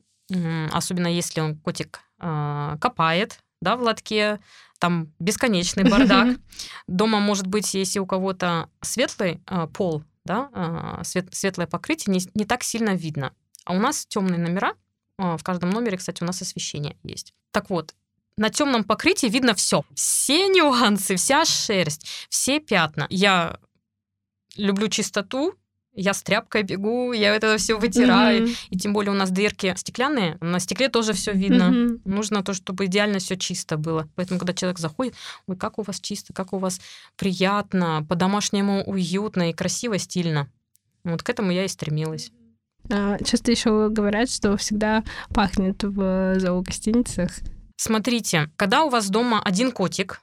особенно 0.70 1.08
если 1.08 1.40
он 1.40 1.56
котик 1.56 2.00
а, 2.18 2.76
копает, 2.80 3.40
да, 3.60 3.76
в 3.76 3.82
лотке, 3.82 4.40
там 4.78 5.12
бесконечный 5.18 5.84
бардак. 5.84 6.38
Дома 6.86 7.20
может 7.20 7.46
быть, 7.46 7.74
если 7.74 7.98
у 7.98 8.06
кого-то 8.06 8.68
светлый 8.80 9.40
пол, 9.74 10.02
да, 10.30 10.48
а, 10.52 11.02
свет, 11.02 11.34
светлое 11.34 11.66
покрытие, 11.66 12.14
не, 12.14 12.20
не 12.34 12.44
так 12.44 12.62
сильно 12.62 12.94
видно. 12.94 13.32
А 13.64 13.72
у 13.72 13.80
нас 13.80 14.06
темные 14.06 14.38
номера. 14.38 14.74
В 15.18 15.42
каждом 15.42 15.70
номере, 15.70 15.98
кстати, 15.98 16.22
у 16.22 16.26
нас 16.26 16.40
освещение 16.40 16.96
есть. 17.02 17.34
Так 17.50 17.68
вот, 17.68 17.94
на 18.36 18.48
темном 18.48 18.84
покрытии 18.84 19.26
видно 19.26 19.54
все. 19.54 19.84
Все 19.94 20.46
нюансы, 20.48 21.16
вся 21.16 21.44
шерсть, 21.44 22.06
все 22.28 22.60
пятна. 22.60 23.06
Я 23.10 23.58
люблю 24.56 24.88
чистоту, 24.88 25.54
я 25.94 26.14
с 26.14 26.22
тряпкой 26.22 26.62
бегу, 26.62 27.12
я 27.12 27.34
это 27.34 27.56
все 27.58 27.78
вытираю. 27.78 28.46
Mm-hmm. 28.46 28.56
И 28.70 28.78
тем 28.78 28.92
более 28.92 29.12
у 29.12 29.14
нас 29.14 29.30
дырки 29.30 29.74
стеклянные, 29.76 30.38
на 30.40 30.60
стекле 30.60 30.88
тоже 30.88 31.12
все 31.12 31.32
видно. 31.32 31.64
Mm-hmm. 31.64 32.00
Нужно 32.04 32.42
то, 32.42 32.54
чтобы 32.54 32.86
идеально 32.86 33.18
все 33.18 33.36
чисто 33.36 33.76
было. 33.76 34.08
Поэтому, 34.14 34.38
когда 34.38 34.54
человек 34.54 34.78
заходит, 34.78 35.14
ой, 35.46 35.56
как 35.56 35.78
у 35.78 35.82
вас 35.82 36.00
чисто, 36.00 36.32
как 36.32 36.52
у 36.52 36.58
вас 36.58 36.80
приятно, 37.16 38.04
по-домашнему 38.08 38.82
уютно 38.84 39.50
и 39.50 39.52
красиво, 39.52 39.98
стильно. 39.98 40.48
Вот 41.04 41.22
к 41.22 41.28
этому 41.28 41.50
я 41.50 41.64
и 41.64 41.68
стремилась. 41.68 42.30
А, 42.90 43.18
часто 43.24 43.50
еще 43.50 43.88
говорят, 43.90 44.30
что 44.30 44.56
всегда 44.56 45.02
пахнет 45.34 45.82
в 45.82 46.38
зоогостиницах. 46.38 47.30
Смотрите, 47.76 48.50
когда 48.56 48.84
у 48.84 48.90
вас 48.90 49.08
дома 49.08 49.40
один 49.42 49.72
котик, 49.72 50.20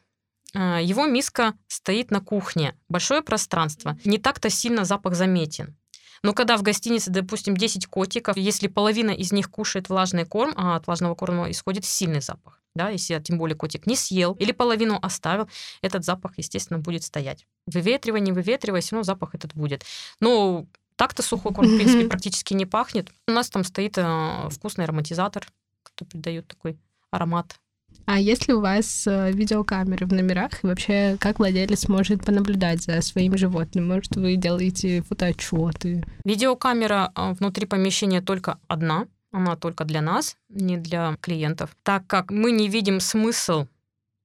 его 0.54 1.06
миска 1.06 1.54
стоит 1.68 2.12
на 2.12 2.22
кухне, 2.22 2.76
большое 2.90 3.22
пространство. 3.22 3.98
Не 4.06 4.18
так-то 4.18 4.50
сильно 4.50 4.86
запах 4.86 5.16
заметен. 5.16 5.76
Но 6.24 6.34
когда 6.34 6.58
в 6.58 6.62
гостинице, 6.62 7.12
допустим, 7.12 7.56
10 7.56 7.88
котиков, 7.88 8.38
если 8.38 8.68
половина 8.68 9.12
из 9.12 9.32
них 9.32 9.50
кушает 9.50 9.90
влажный 9.90 10.26
корм, 10.26 10.54
а 10.56 10.76
от 10.76 10.88
влажного 10.88 11.16
корма 11.16 11.50
исходит 11.52 11.86
сильный 11.86 12.22
запах, 12.22 12.62
да, 12.76 12.90
если 12.90 13.20
тем 13.20 13.38
более 13.38 13.56
котик 13.56 13.86
не 13.86 13.96
съел 13.96 14.34
или 14.34 14.52
половину 14.52 15.00
оставил, 15.02 15.50
этот 15.82 16.04
запах, 16.06 16.38
естественно, 16.38 16.80
будет 16.80 17.04
стоять. 17.04 17.46
Выветривай, 17.66 18.22
не 18.22 18.32
выветривай, 18.32 18.82
все 18.82 18.96
равно 18.96 19.04
запах 19.04 19.36
этот 19.36 19.54
будет. 19.54 19.84
Но 20.20 20.66
так-то 20.96 21.24
сухой 21.24 21.54
корм, 21.54 21.68
в 21.68 21.78
принципе, 21.78 22.08
практически 22.08 22.54
не 22.54 22.66
пахнет. 22.66 23.10
У 23.28 23.32
нас 23.32 23.50
там 23.50 23.64
стоит 23.64 23.98
э, 23.98 24.50
вкусный 24.50 24.86
ароматизатор, 24.86 25.48
который 25.84 26.10
придает 26.10 26.48
такой 26.48 26.78
аромат 27.12 27.60
а 28.08 28.20
есть 28.20 28.48
ли 28.48 28.54
у 28.54 28.62
вас 28.62 29.06
э, 29.06 29.34
видеокамеры 29.34 30.06
в 30.06 30.14
номерах? 30.14 30.64
И 30.64 30.68
вообще, 30.68 31.18
как 31.20 31.40
владелец 31.40 31.90
может 31.90 32.24
понаблюдать 32.24 32.82
за 32.82 33.02
своим 33.02 33.38
животным? 33.38 33.90
Может, 33.90 34.16
вы 34.16 34.38
делаете 34.38 35.02
фотоотчеты? 35.02 36.06
Видеокамера 36.24 37.12
э, 37.14 37.34
внутри 37.34 37.66
помещения 37.66 38.22
только 38.22 38.60
одна. 38.70 39.08
она 39.34 39.58
только 39.58 39.84
для 39.84 40.02
нас, 40.02 40.38
не 40.48 40.78
для 40.78 41.18
клиентов, 41.20 41.76
так 41.84 42.08
как 42.08 42.32
мы 42.32 42.52
не 42.52 42.70
видим 42.70 43.02
смысл 43.02 43.68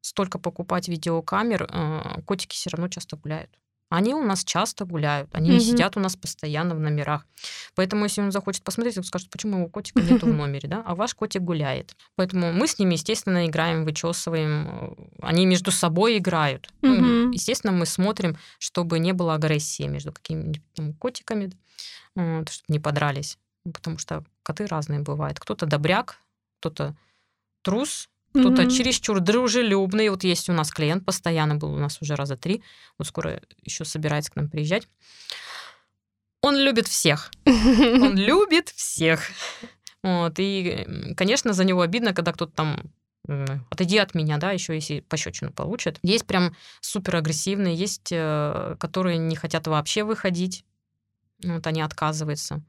столько 0.01 0.38
покупать 0.38 0.87
видеокамер, 0.87 1.68
э, 1.68 2.23
котики 2.25 2.55
все 2.55 2.71
равно 2.71 2.87
часто 2.87 3.16
гуляют. 3.16 3.51
Они 3.92 4.14
у 4.14 4.22
нас 4.22 4.42
часто 4.42 4.87
гуляют, 4.87 5.28
они 5.35 5.50
mm-hmm. 5.50 5.52
не 5.52 5.61
сидят 5.61 5.98
у 5.98 6.00
нас 6.00 6.16
постоянно 6.16 6.74
в 6.74 6.81
номерах. 6.81 7.26
Поэтому, 7.74 8.05
если 8.05 8.22
он 8.22 8.33
захочет 8.33 8.62
посмотреть, 8.62 8.96
он 8.96 9.05
скажет, 9.05 9.28
почему 9.28 9.59
его 9.59 9.68
котика 9.68 10.00
нет 10.00 10.22
в 10.22 10.26
номере, 10.33 10.66
да, 10.66 10.83
а 10.87 10.94
ваш 10.94 11.14
котик 11.14 11.42
гуляет. 11.42 11.94
Поэтому 12.16 12.55
мы 12.55 12.66
с 12.66 12.78
ними, 12.78 12.94
естественно, 12.94 13.46
играем, 13.46 13.85
вычесываем. 13.85 14.96
Они 15.20 15.44
между 15.44 15.70
собой 15.70 16.16
играют. 16.16 16.72
Mm-hmm. 16.81 16.98
Ну, 17.00 17.33
естественно, 17.33 17.74
мы 17.74 17.85
смотрим, 17.85 18.38
чтобы 18.59 18.98
не 18.98 19.12
было 19.12 19.35
агрессии 19.35 19.83
между 19.83 20.11
какими-нибудь 20.11 20.62
котиками, 20.98 21.52
чтобы 22.14 22.46
не 22.68 22.78
подрались. 22.78 23.37
Потому 23.70 23.98
что 23.98 24.24
коты 24.42 24.64
разные 24.64 25.00
бывают. 25.00 25.38
Кто-то 25.38 25.66
добряк, 25.66 26.16
кто-то 26.61 26.96
трус, 27.61 28.09
кто-то 28.33 28.62
mm-hmm. 28.62 28.71
чересчур 28.71 29.21
дружелюбный. 29.21 30.09
Вот 30.09 30.25
есть 30.25 30.49
у 30.49 30.53
нас 30.53 30.71
клиент, 30.71 31.05
постоянно 31.05 31.57
был 31.57 31.73
у 31.73 31.79
нас 31.79 31.99
уже 32.01 32.14
раза 32.14 32.37
три, 32.37 32.62
вот 32.99 33.07
скоро 33.07 33.40
еще 33.62 33.85
собирается 33.85 34.33
к 34.33 34.37
нам 34.37 34.49
приезжать. 34.49 34.88
Он 36.40 36.57
любит 36.57 36.88
всех. 36.88 37.31
Он 37.47 38.16
любит 38.16 38.71
всех. 38.71 39.21
Вот, 40.03 40.35
и, 40.38 41.14
конечно, 41.16 41.53
за 41.53 41.64
него 41.64 41.83
обидно, 41.83 42.12
когда 42.12 42.33
кто-то 42.33 42.53
там 42.53 42.92
отойди 43.71 43.99
от 43.99 44.14
меня, 44.14 44.38
да, 44.38 44.51
еще 44.51 44.75
если 44.75 45.01
пощечину 45.01 45.53
получит. 45.53 46.01
Есть 46.03 46.27
прям 46.27 46.57
супер 46.81 47.16
агрессивные, 47.16 47.77
есть, 47.77 48.09
э, 48.11 48.77
которые 48.81 49.18
не 49.18 49.37
хотят 49.37 49.68
вообще 49.68 50.03
выходить, 50.03 50.64
вот 51.45 51.64
они 51.68 51.83
отказываются. 51.83 52.62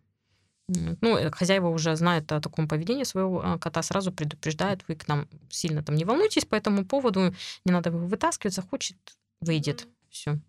Ну, 0.67 1.17
э, 1.17 1.30
хозяева 1.32 1.67
уже 1.67 1.95
знают 1.95 2.32
о 2.32 2.39
таком 2.39 2.67
поведении 2.67 3.04
своего 3.04 3.41
а, 3.43 3.58
кота, 3.58 3.82
сразу 3.82 4.12
предупреждают, 4.12 4.84
вы 4.88 4.95
к 4.95 5.08
нам 5.08 5.28
сильно 5.49 5.84
там 5.84 5.95
не 5.95 6.06
волнуйтесь 6.06 6.45
по 6.45 6.56
этому 6.56 6.86
поводу, 6.86 7.34
не 7.65 7.71
надо 7.71 7.89
его 7.89 7.99
вытаскивать, 7.99 8.54
захочет, 8.54 8.97
выйдет, 9.41 9.88
все. 10.10 10.39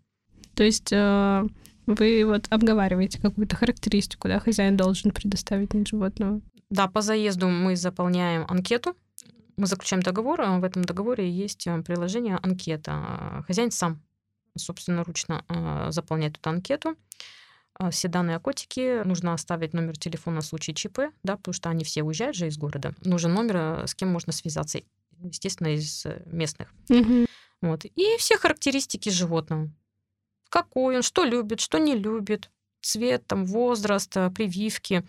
То 0.55 0.63
есть 0.63 0.93
э, 0.93 1.47
вы 1.85 2.25
вот 2.25 2.47
обговариваете 2.49 3.21
какую-то 3.21 3.57
характеристику, 3.57 4.29
да, 4.29 4.39
хозяин 4.39 4.77
должен 4.77 5.11
предоставить 5.11 5.71
животного? 5.87 6.41
Да, 6.69 6.87
по 6.87 7.01
заезду 7.01 7.49
мы 7.49 7.75
заполняем 7.75 8.45
анкету, 8.47 8.95
мы 9.57 9.67
заключаем 9.67 10.01
договор, 10.01 10.41
а 10.41 10.59
в 10.59 10.63
этом 10.63 10.83
договоре 10.83 11.29
есть 11.29 11.67
приложение 11.85 12.37
анкета. 12.41 13.43
Хозяин 13.47 13.71
сам 13.71 14.01
собственно, 14.57 15.03
ручно 15.03 15.43
заполняет 15.89 16.37
эту 16.37 16.49
анкету. 16.49 16.95
А, 17.77 17.91
все 17.91 18.07
данные 18.07 18.37
о 18.37 18.39
котике. 18.39 19.03
Нужно 19.03 19.33
оставить 19.33 19.73
номер 19.73 19.97
телефона 19.97 20.41
в 20.41 20.45
случае 20.45 20.75
ЧП, 20.75 20.99
да, 21.23 21.35
потому 21.35 21.53
что 21.53 21.69
они 21.69 21.83
все 21.83 22.03
уезжают 22.03 22.35
же 22.35 22.47
из 22.47 22.57
города. 22.57 22.93
Нужен 23.03 23.33
номер, 23.33 23.57
э, 23.57 23.87
с 23.87 23.93
кем 23.93 24.09
можно 24.09 24.31
связаться, 24.31 24.79
естественно, 25.19 25.75
из 25.75 26.05
э, 26.05 26.21
местных. 26.25 26.73
Угу. 26.89 27.25
Вот. 27.61 27.85
И 27.85 28.15
все 28.17 28.37
характеристики 28.37 29.09
животного. 29.09 29.69
Какой 30.49 30.95
он, 30.95 31.01
что 31.01 31.25
любит, 31.25 31.59
что 31.59 31.77
не 31.77 31.95
любит, 31.95 32.49
цвет, 32.81 33.27
там, 33.27 33.45
возраст, 33.45 34.15
э, 34.15 34.29
прививки. 34.29 35.03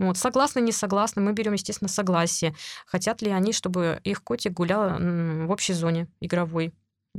Вот. 0.00 0.16
Согласны, 0.16 0.60
не 0.60 0.72
согласны. 0.72 1.22
Мы 1.22 1.32
берем, 1.32 1.52
естественно, 1.52 1.88
согласие. 1.88 2.54
Хотят 2.86 3.22
ли 3.22 3.30
они, 3.30 3.52
чтобы 3.52 4.00
их 4.02 4.24
котик 4.24 4.54
гулял 4.54 4.98
в 4.98 5.50
общей 5.50 5.72
зоне 5.72 6.08
игровой 6.20 6.72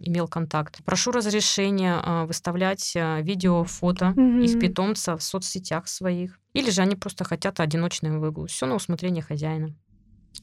имел 0.03 0.27
контакт. 0.27 0.83
Прошу 0.85 1.11
разрешения 1.11 1.99
а, 2.01 2.25
выставлять 2.25 2.93
а, 2.95 3.21
видео, 3.21 3.63
фото 3.63 4.13
mm-hmm. 4.15 4.43
их 4.43 4.59
питомца 4.59 5.17
в 5.17 5.23
соцсетях 5.23 5.87
своих. 5.87 6.39
Или 6.53 6.71
же 6.71 6.81
они 6.81 6.95
просто 6.95 7.23
хотят 7.23 7.59
одиночный 7.59 8.17
выгул. 8.17 8.47
Все 8.47 8.65
на 8.65 8.75
усмотрение 8.75 9.23
хозяина. 9.23 9.75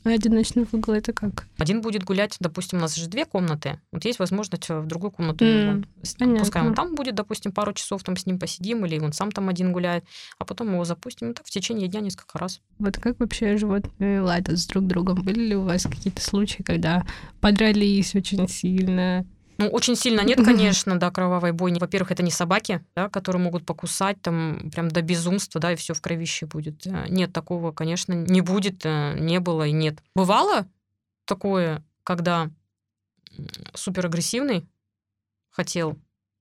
А 0.05 0.11
одиночный 0.11 0.67
выгул 0.71 0.95
это 0.95 1.13
как? 1.13 1.47
Один 1.59 1.81
будет 1.81 2.05
гулять, 2.05 2.37
допустим, 2.41 2.79
у 2.79 2.83
нас 2.83 2.95
же 2.95 3.09
две 3.09 3.25
комнаты. 3.25 3.81
Вот 3.93 4.05
есть 4.05 4.19
возможность 4.19 4.69
в 4.69 4.87
другую 4.87 5.11
комнату 5.11 5.45
mm, 5.45 5.63
его. 5.63 6.39
Пускай 6.39 6.63
он 6.63 6.75
там 6.75 6.95
будет, 6.95 7.15
допустим, 7.15 7.53
пару 7.53 7.73
часов 7.73 8.03
там 8.03 8.17
с 8.17 8.27
ним 8.27 8.39
посидим, 8.39 8.85
или 8.85 8.99
он 8.99 9.13
сам 9.13 9.33
там 9.33 9.49
один 9.49 9.73
гуляет, 9.73 10.05
а 10.39 10.45
потом 10.45 10.73
его 10.73 10.85
запустим. 10.85 11.31
И 11.31 11.35
так 11.35 11.47
в 11.47 11.51
течение 11.51 11.89
дня 11.89 12.01
несколько 12.01 12.39
раз. 12.39 12.61
Вот 12.79 12.99
как 12.99 13.19
вообще 13.19 13.57
животные 13.57 14.21
ладят 14.21 14.59
с 14.59 14.67
друг 14.67 14.87
другом? 14.87 15.23
Были 15.23 15.41
ли 15.41 15.57
у 15.57 15.63
вас 15.63 15.85
какие-то 15.85 16.23
случаи, 16.23 16.63
когда 16.63 17.05
подрались 17.41 18.15
очень 18.15 18.47
сильно? 18.49 19.27
Ну, 19.59 19.69
очень 19.69 19.97
сильно 19.97 20.21
нет, 20.21 20.45
конечно, 20.45 20.99
да, 20.99 21.11
кровавой 21.11 21.53
бойни. 21.53 21.79
Во-первых, 21.79 22.13
это 22.13 22.23
не 22.23 22.31
собаки, 22.31 22.85
да, 22.95 23.09
которые 23.09 23.41
могут 23.43 23.65
покусать 23.65 24.21
там 24.21 24.71
прям 24.71 24.89
до 24.89 25.03
безумства, 25.03 25.61
да, 25.61 25.73
и 25.73 25.77
все 25.77 25.95
в 25.95 26.01
кровище 26.01 26.47
будет. 26.47 26.87
Э, 26.87 27.07
нет, 27.09 27.33
такого, 27.33 27.73
конечно, 27.73 28.13
не 28.13 28.41
будет, 28.41 28.85
э, 28.85 29.15
не 29.19 29.41
было 29.41 29.67
и 29.67 29.73
нет. 29.73 29.99
Бывало 30.15 30.67
такое, 31.25 31.83
когда 32.05 32.51
суперагрессивный 33.75 34.67
хотел 35.51 35.97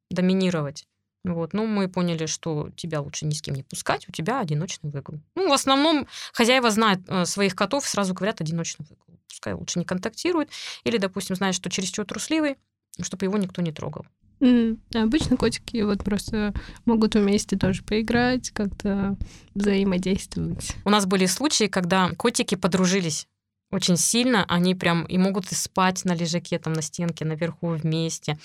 доминировать. 0.10 0.86
Вот. 1.23 1.54
Но 1.54 1.65
мы 1.65 1.88
поняли, 1.88 2.28
что 2.28 2.69
тебя 2.75 3.01
лучше 3.01 3.25
ни 3.25 3.34
с 3.34 3.41
кем 3.41 3.56
не 3.56 3.63
пускать, 3.63 4.08
у 4.08 4.12
тебя 4.12 4.39
одиночный 4.39 4.91
выгул. 4.91 5.19
Ну, 5.36 5.49
в 5.49 5.54
основном 5.54 6.08
хозяева 6.34 6.69
знают 6.69 7.01
э, 7.08 7.25
своих 7.25 7.56
котов, 7.56 7.88
сразу 7.88 8.13
говорят 8.13 8.41
одиночный 8.41 8.86
выгул. 8.88 9.19
Пускай 9.28 9.54
лучше 9.54 9.80
не 9.80 9.86
контактирует. 9.86 10.49
Или, 10.84 10.97
допустим, 10.97 11.36
знают, 11.36 11.56
что 11.56 11.69
чересчур 11.69 12.06
трусливый, 12.06 12.58
чтобы 13.03 13.25
его 13.25 13.38
никто 13.38 13.62
не 13.62 13.71
трогал. 13.71 14.05
Mm. 14.41 14.79
Обычно 14.93 15.38
котики 15.38 15.81
вот 15.81 16.03
просто 16.03 16.53
могут 16.86 17.15
вместе 17.15 17.58
тоже 17.58 17.84
поиграть, 17.84 18.51
как-то 18.51 19.17
взаимодействовать. 19.53 20.75
У 20.84 20.89
нас 20.89 21.05
были 21.05 21.25
случаи, 21.25 21.67
когда 21.67 22.10
котики 22.12 22.55
подружились 22.55 23.27
очень 23.71 23.97
сильно, 23.97 24.45
они 24.47 24.75
прям 24.75 25.03
и 25.05 25.17
могут 25.17 25.51
и 25.51 25.55
спать 25.55 26.05
на 26.05 26.13
лежаке, 26.13 26.60
там 26.60 26.73
на 26.73 26.81
стенке 26.81 27.25
наверху 27.25 27.69
вместе, 27.69 28.38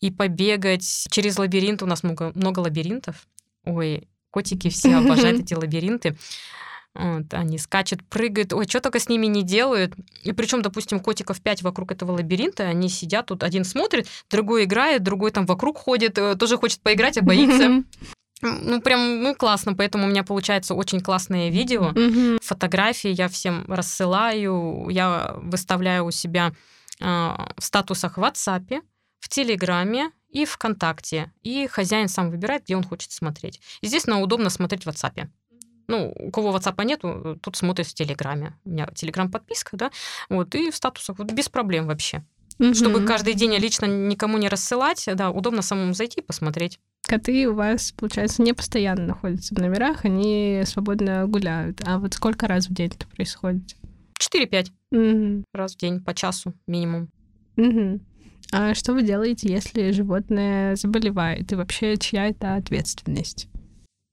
и 0.00 0.10
побегать 0.10 1.06
через 1.10 1.38
лабиринт. 1.38 1.82
У 1.82 1.86
нас 1.86 2.02
много, 2.02 2.32
много 2.34 2.60
лабиринтов. 2.60 3.26
Ой, 3.64 4.08
котики 4.30 4.70
все 4.70 4.94
обожают 4.96 5.40
эти 5.40 5.54
лабиринты. 5.54 6.16
Вот, 6.94 7.32
они 7.32 7.58
скачут, 7.58 8.04
прыгают, 8.08 8.52
ой, 8.52 8.66
что 8.66 8.80
только 8.80 8.98
с 8.98 9.08
ними 9.08 9.26
не 9.26 9.42
делают. 9.42 9.94
И 10.24 10.32
причем, 10.32 10.60
допустим, 10.60 10.98
котиков 10.98 11.40
пять 11.40 11.62
вокруг 11.62 11.92
этого 11.92 12.12
лабиринта, 12.12 12.64
они 12.64 12.88
сидят 12.88 13.26
тут, 13.26 13.44
один 13.44 13.64
смотрит, 13.64 14.08
другой 14.28 14.64
играет, 14.64 15.02
другой 15.02 15.30
там 15.30 15.46
вокруг 15.46 15.78
ходит, 15.78 16.18
э, 16.18 16.34
тоже 16.34 16.56
хочет 16.56 16.80
поиграть, 16.80 17.16
а 17.16 17.22
боится. 17.22 17.84
Ну, 18.42 18.80
прям, 18.80 19.22
ну, 19.22 19.34
классно, 19.34 19.74
поэтому 19.74 20.06
у 20.06 20.08
меня 20.08 20.24
получается 20.24 20.74
очень 20.74 21.00
классные 21.00 21.50
видео, 21.50 21.92
фотографии 22.42 23.10
я 23.10 23.28
всем 23.28 23.64
рассылаю, 23.68 24.88
я 24.88 25.34
выставляю 25.36 26.06
у 26.06 26.10
себя 26.10 26.52
э, 27.00 27.04
в 27.04 27.62
статусах 27.62 28.16
в 28.16 28.22
WhatsApp, 28.22 28.82
в 29.20 29.28
Телеграме 29.28 30.10
и 30.30 30.44
ВКонтакте. 30.44 31.32
И 31.42 31.66
хозяин 31.66 32.08
сам 32.08 32.30
выбирает, 32.30 32.64
где 32.64 32.76
он 32.76 32.82
хочет 32.82 33.12
смотреть. 33.12 33.60
Естественно, 33.82 34.20
удобно 34.20 34.48
смотреть 34.48 34.84
в 34.84 34.88
WhatsApp. 34.88 35.28
Ну, 35.90 36.14
у 36.16 36.30
кого 36.30 36.56
WhatsApp 36.56 36.84
нету, 36.84 37.38
тут 37.42 37.56
смотрит 37.56 37.86
в 37.86 37.94
Телеграме. 37.94 38.54
У 38.64 38.70
меня 38.70 38.86
Телеграм-подписка, 38.94 39.76
да, 39.76 39.90
вот, 40.28 40.54
и 40.54 40.70
в 40.70 40.76
статусах 40.76 41.18
вот, 41.18 41.32
без 41.32 41.48
проблем 41.48 41.88
вообще. 41.88 42.24
Угу. 42.60 42.74
Чтобы 42.74 43.04
каждый 43.04 43.34
день 43.34 43.54
лично 43.56 43.86
никому 43.86 44.38
не 44.38 44.48
рассылать, 44.48 45.08
да, 45.14 45.30
удобно 45.30 45.62
самому 45.62 45.94
зайти 45.94 46.20
и 46.20 46.24
посмотреть. 46.24 46.78
Коты 47.02 47.48
у 47.48 47.54
вас, 47.54 47.92
получается, 47.92 48.42
не 48.42 48.52
постоянно 48.52 49.06
находятся 49.06 49.54
в 49.54 49.58
номерах, 49.58 50.04
они 50.04 50.62
свободно 50.64 51.26
гуляют. 51.26 51.80
А 51.84 51.98
вот 51.98 52.14
сколько 52.14 52.46
раз 52.46 52.68
в 52.68 52.72
день 52.72 52.92
это 52.94 53.08
происходит? 53.08 53.76
4-5 54.20 54.70
угу. 54.92 55.44
раз 55.52 55.74
в 55.74 55.78
день, 55.78 56.00
по 56.00 56.14
часу 56.14 56.54
минимум. 56.68 57.10
Угу. 57.56 58.00
А 58.52 58.74
что 58.74 58.92
вы 58.92 59.02
делаете, 59.02 59.52
если 59.52 59.90
животное 59.90 60.76
заболевает? 60.76 61.50
И 61.50 61.56
вообще, 61.56 61.96
чья 61.96 62.28
это 62.28 62.54
ответственность? 62.54 63.48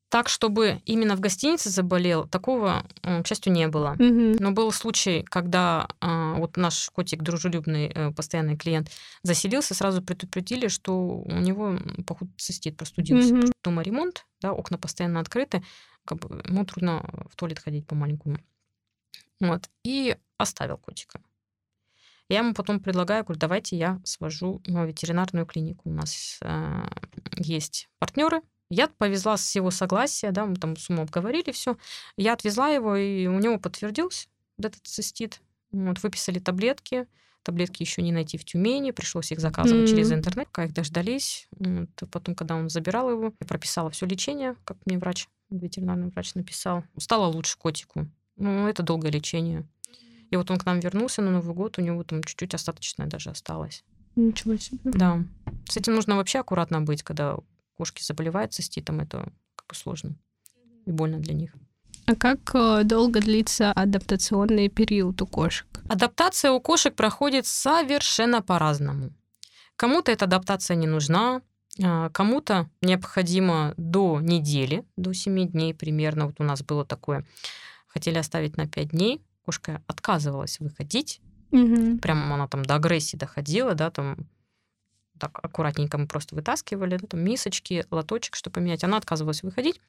Так, 0.10 0.30
чтобы 0.30 0.82
именно 0.86 1.18
в 1.18 1.20
гостинице 1.20 1.70
заболел, 1.70 2.28
такого, 2.28 2.86
к 3.02 3.28
счастью, 3.28 3.52
не 3.52 3.68
было. 3.68 3.92
Угу. 4.00 4.38
Но 4.40 4.52
был 4.52 4.72
случай, 4.72 5.24
когда 5.24 5.90
а, 6.00 6.36
вот 6.36 6.56
наш 6.56 6.90
котик, 6.92 7.24
дружелюбный, 7.24 7.92
э, 7.94 8.12
постоянный 8.12 8.56
клиент, 8.56 8.90
заселился, 9.24 9.74
сразу 9.74 10.02
предупредили, 10.02 10.70
что 10.70 10.98
у 10.98 11.40
него, 11.40 11.78
походу, 12.06 12.32
цистит, 12.38 12.78
простудился. 12.78 13.34
Угу. 13.34 13.48
Дома 13.66 13.82
ремонт, 13.82 14.26
да, 14.40 14.54
окна 14.54 14.78
постоянно 14.78 15.20
открыты, 15.20 15.62
как 16.06 16.20
бы 16.20 16.42
ему 16.48 16.66
трудно 16.66 17.04
в 17.30 17.36
туалет 17.36 17.60
ходить 17.60 17.86
по-маленькому. 17.86 18.38
Вот. 19.42 19.70
И 19.84 20.16
оставил 20.38 20.78
котика. 20.78 21.20
Я 22.30 22.40
ему 22.40 22.54
потом 22.54 22.80
предлагаю, 22.80 23.24
говорю, 23.24 23.40
давайте 23.40 23.78
я 23.78 24.02
свожу 24.04 24.62
в 24.66 24.86
ветеринарную 24.86 25.46
клинику. 25.46 25.90
У 25.90 25.94
нас 25.94 26.40
э, 26.42 26.88
есть 27.38 27.90
партнеры, 28.00 28.42
я 28.70 28.88
повезла 28.88 29.38
с 29.38 29.56
его 29.56 29.72
согласия, 29.72 30.32
да, 30.32 30.46
мы 30.46 30.56
там 30.56 30.76
с 30.76 30.90
умом 30.90 31.04
обговорили 31.04 31.52
все. 31.52 31.78
Я 32.18 32.34
отвезла 32.34 32.70
его, 32.70 32.96
и 32.96 33.28
у 33.28 33.40
него 33.40 33.60
подтвердился 33.60 34.28
этот 34.60 34.86
цистит. 34.86 35.42
Вот, 35.72 36.02
выписали 36.04 36.40
таблетки. 36.40 37.08
Таблетки 37.44 37.82
еще 37.82 38.02
не 38.02 38.12
найти 38.12 38.38
в 38.38 38.44
Тюмени, 38.44 38.92
пришлось 38.92 39.32
их 39.32 39.40
заказывать 39.40 39.84
mm-hmm. 39.84 39.94
через 39.94 40.12
интернет, 40.12 40.50
как 40.52 40.68
их 40.68 40.74
дождались. 40.74 41.48
Вот, 41.52 41.90
потом, 42.12 42.36
когда 42.36 42.56
он 42.56 42.70
забирал 42.70 43.10
его, 43.10 43.34
я 43.40 43.48
прописала 43.48 43.90
все 43.90 44.06
лечение, 44.06 44.56
как 44.66 44.78
мне 44.86 44.98
врач, 44.98 45.30
ветеринарный 45.50 46.10
врач 46.10 46.34
написал. 46.36 46.84
Стало 46.98 47.28
лучше 47.28 47.58
котику. 47.58 48.08
ну, 48.36 48.68
это 48.68 48.84
долгое 48.84 49.12
лечение. 49.12 49.66
И 50.30 50.36
вот 50.36 50.52
он 50.52 50.58
к 50.58 50.66
нам 50.66 50.82
вернулся 50.82 51.22
на 51.22 51.32
Новый 51.32 51.56
год, 51.56 51.78
у 51.78 51.82
него 51.82 52.04
там 52.04 52.22
чуть-чуть 52.22 52.54
остаточное 52.54 53.08
даже 53.08 53.30
осталось. 53.30 53.86
Ничего 54.18 54.58
себе. 54.58 54.80
Да. 54.84 55.24
С 55.70 55.78
этим 55.78 55.96
нужно 55.96 56.18
вообще 56.18 56.40
аккуратно 56.40 56.82
быть, 56.82 57.04
когда 57.04 57.38
кошки 57.78 58.04
заболевают 58.04 58.54
циститом, 58.54 59.00
это 59.00 59.32
как 59.56 59.68
бы 59.68 59.76
сложно 59.76 60.16
и 60.86 60.92
больно 60.92 61.20
для 61.20 61.34
них. 61.34 61.54
А 62.06 62.16
как 62.16 62.56
э, 62.56 62.84
долго 62.84 63.20
длится 63.20 63.72
адаптационный 63.74 64.70
период 64.70 65.22
у 65.22 65.28
кошек? 65.28 65.68
Адаптация 65.90 66.52
у 66.52 66.62
кошек 66.62 66.96
проходит 66.96 67.46
совершенно 67.46 68.42
по-разному. 68.42 69.12
Кому-то 69.76 70.12
эта 70.12 70.26
адаптация 70.26 70.76
не 70.76 70.88
нужна, 70.88 71.42
а, 71.84 72.10
кому-то 72.10 72.70
необходимо 72.82 73.74
до 73.78 74.20
недели, 74.22 74.86
до 74.96 75.14
7 75.14 75.50
дней 75.50 75.74
примерно. 75.74 76.28
Вот 76.28 76.40
у 76.40 76.44
нас 76.44 76.64
было 76.64 76.86
такое. 76.86 77.26
Хотели 77.88 78.18
оставить 78.18 78.58
на 78.58 78.68
5 78.68 78.90
дней, 78.90 79.22
кошка 79.46 79.82
отказывалась 79.88 80.60
выходить. 80.60 81.22
Угу. 81.52 82.00
Прямо 82.00 82.36
она 82.36 82.48
там 82.48 82.64
до 82.64 82.76
агрессии 82.76 83.18
доходила, 83.18 83.74
да, 83.74 83.92
там 83.92 84.18
так 85.18 85.40
аккуратненько 85.44 85.98
мы 85.98 86.08
просто 86.08 86.36
вытаскивали, 86.36 86.98
да, 86.98 87.08
там 87.08 87.20
мисочки, 87.22 87.86
лоточек, 87.92 88.36
чтобы 88.36 88.56
поменять. 88.56 88.84
Она 88.84 88.98
отказывалась 88.98 89.44
выходить. 89.44 89.82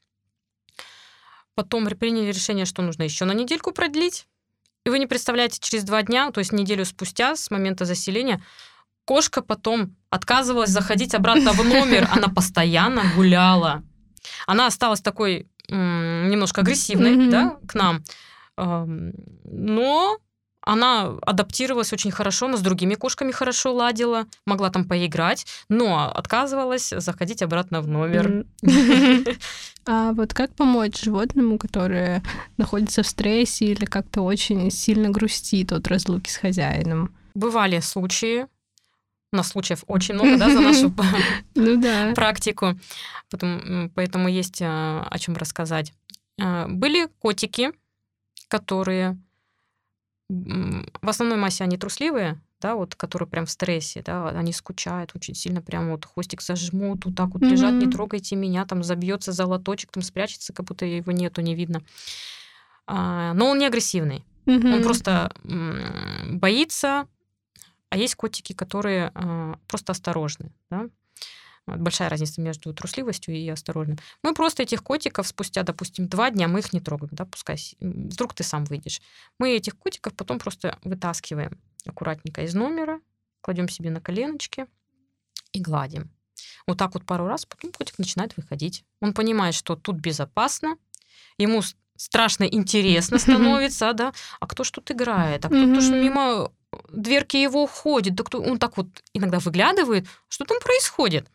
Потом 1.55 1.87
приняли 1.87 2.29
решение, 2.33 2.65
что 2.65 2.83
нужно 2.83 3.03
еще 3.03 3.25
на 3.25 3.33
недельку 3.33 3.73
продлить. 3.73 4.27
И 4.85 4.91
вы 4.91 4.99
не 4.99 5.07
представляете, 5.07 5.59
через 5.61 5.85
два 5.85 6.03
дня, 6.03 6.31
то 6.31 6.39
есть 6.39 6.53
неделю 6.53 6.85
спустя 6.85 7.37
с 7.37 7.51
момента 7.51 7.85
заселения, 7.85 8.43
кошка 9.05 9.43
потом 9.43 9.97
отказывалась 10.09 10.71
заходить 10.71 11.15
обратно 11.15 11.53
в 11.53 11.65
номер. 11.65 12.09
Она 12.11 12.29
постоянно 12.29 13.03
гуляла. 13.17 13.83
Она 14.47 14.67
осталась 14.67 15.01
такой 15.01 15.49
немножко 15.69 16.61
агрессивной, 16.63 17.17
mm-hmm. 17.17 17.31
да, 17.31 17.59
к 17.67 17.75
нам. 17.75 18.05
Но 18.57 20.19
она 20.69 21.17
адаптировалась 21.23 21.95
очень 21.95 22.11
хорошо, 22.11 22.45
она 22.45 22.59
с 22.59 22.61
другими 22.61 22.95
кошками 22.95 23.33
хорошо 23.33 23.73
ладила, 23.73 24.27
могла 24.45 24.69
там 24.69 24.85
поиграть, 24.85 25.47
но 25.71 26.13
отказывалась 26.15 26.93
заходить 26.95 27.43
обратно 27.43 27.81
в 27.81 27.89
номер. 27.89 28.45
А 29.91 30.13
вот 30.13 30.35
как 30.35 30.55
помочь 30.55 31.01
животному, 31.01 31.57
которое 31.57 32.23
находится 32.59 33.03
в 33.03 33.07
стрессе 33.07 33.65
или 33.65 33.87
как-то 33.87 34.21
очень 34.21 34.71
сильно 34.71 35.09
грустит 35.09 35.73
от 35.73 35.89
разлуки 35.89 36.29
с 36.29 36.37
хозяином? 36.37 37.15
Бывали 37.35 37.81
случаи, 37.81 38.47
у 39.33 39.37
нас 39.37 39.49
случаев 39.49 39.85
очень 39.87 40.17
много, 40.17 40.37
да, 40.37 40.51
за 40.51 40.61
нашу 40.61 40.93
ну, 41.55 42.15
практику. 42.15 42.79
Поэтому 43.95 44.29
есть 44.29 44.61
а, 44.61 45.09
о 45.11 45.19
чем 45.19 45.37
рассказать. 45.37 45.95
А, 46.39 46.69
были 46.69 47.09
котики, 47.21 47.71
которые 48.49 49.17
в 50.29 51.09
основной 51.09 51.39
массе 51.39 51.65
они 51.65 51.79
трусливые, 51.79 52.41
да, 52.61 52.75
вот, 52.75 52.95
которые 52.95 53.29
прям 53.29 53.47
в 53.47 53.51
стрессе, 53.51 54.03
да, 54.03 54.29
они 54.29 54.53
скучают 54.53 55.13
очень 55.15 55.35
сильно, 55.35 55.63
прям 55.63 55.91
вот 55.91 56.05
хвостик 56.05 56.43
зажмут, 56.43 57.05
вот 57.07 57.15
так 57.15 57.31
вот 57.31 57.43
mm-hmm. 57.43 57.51
лежат, 57.51 57.75
не 57.75 57.91
трогайте 57.91 58.37
меня, 58.37 58.67
там 58.67 58.83
забьется 58.83 59.33
за 59.33 59.47
лоточек, 59.47 59.91
там 59.93 60.03
спрячется, 60.03 60.53
как 60.53 60.67
будто 60.67 60.85
его 60.85 61.13
нету, 61.13 61.41
не 61.41 61.55
видно. 61.55 61.83
А, 62.87 63.33
но 63.35 63.49
он 63.49 63.59
не 63.59 63.67
агрессивный, 63.67 64.25
mm-hmm. 64.45 64.75
он 64.75 64.83
просто 64.83 65.33
боится, 66.31 67.07
а 67.91 67.97
есть 67.97 68.17
котики, 68.17 68.53
которые 68.53 69.13
а, 69.15 69.59
просто 69.67 69.93
осторожны, 69.93 70.53
да, 70.69 70.89
большая 71.77 72.09
разница 72.09 72.41
между 72.41 72.73
трусливостью 72.73 73.35
и 73.35 73.49
осторожным. 73.49 73.99
Мы 74.23 74.35
просто 74.35 74.63
этих 74.63 74.83
котиков 74.83 75.27
спустя, 75.27 75.63
допустим, 75.63 76.09
два 76.09 76.31
дня 76.31 76.49
мы 76.49 76.61
их 76.61 76.73
не 76.73 76.81
трогаем, 76.81 77.11
да, 77.13 77.25
пускай 77.25 77.59
вдруг 77.81 78.35
ты 78.35 78.43
сам 78.43 78.65
выйдешь. 78.65 79.01
Мы 79.39 79.57
этих 79.57 79.77
котиков 79.77 80.15
потом 80.15 80.39
просто 80.39 80.79
вытаскиваем 80.85 81.59
аккуратненько 81.87 82.43
из 82.43 82.55
номера, 82.55 83.01
кладем 83.41 83.69
себе 83.69 83.91
на 83.91 84.01
коленочки 84.01 84.67
и 85.53 85.61
гладим. 85.61 86.11
Вот 86.67 86.79
так 86.79 86.95
вот 86.95 87.05
пару 87.05 87.27
раз, 87.27 87.47
потом 87.47 87.73
котик 87.73 87.99
начинает 87.99 88.37
выходить. 88.37 88.85
Он 89.01 89.15
понимает, 89.15 89.55
что 89.55 89.77
тут 89.77 89.97
безопасно, 89.97 90.77
ему 91.39 91.63
страшно 91.97 92.45
интересно 92.45 93.19
становится, 93.19 93.93
да, 93.93 94.13
а 94.41 94.47
кто 94.47 94.65
ж 94.65 94.71
тут 94.71 94.91
играет, 94.91 95.45
а 95.45 95.49
кто-то 95.49 95.81
ж 95.81 95.91
мимо 95.91 96.53
дверки 96.91 97.37
его 97.37 97.67
ходит, 97.67 98.15
да 98.15 98.25
кто, 98.25 98.41
он 98.41 98.59
так 98.59 98.77
вот 98.77 98.89
иногда 99.13 99.39
выглядывает, 99.39 100.07
что 100.29 100.45
там 100.45 100.59
происходит. 100.61 101.29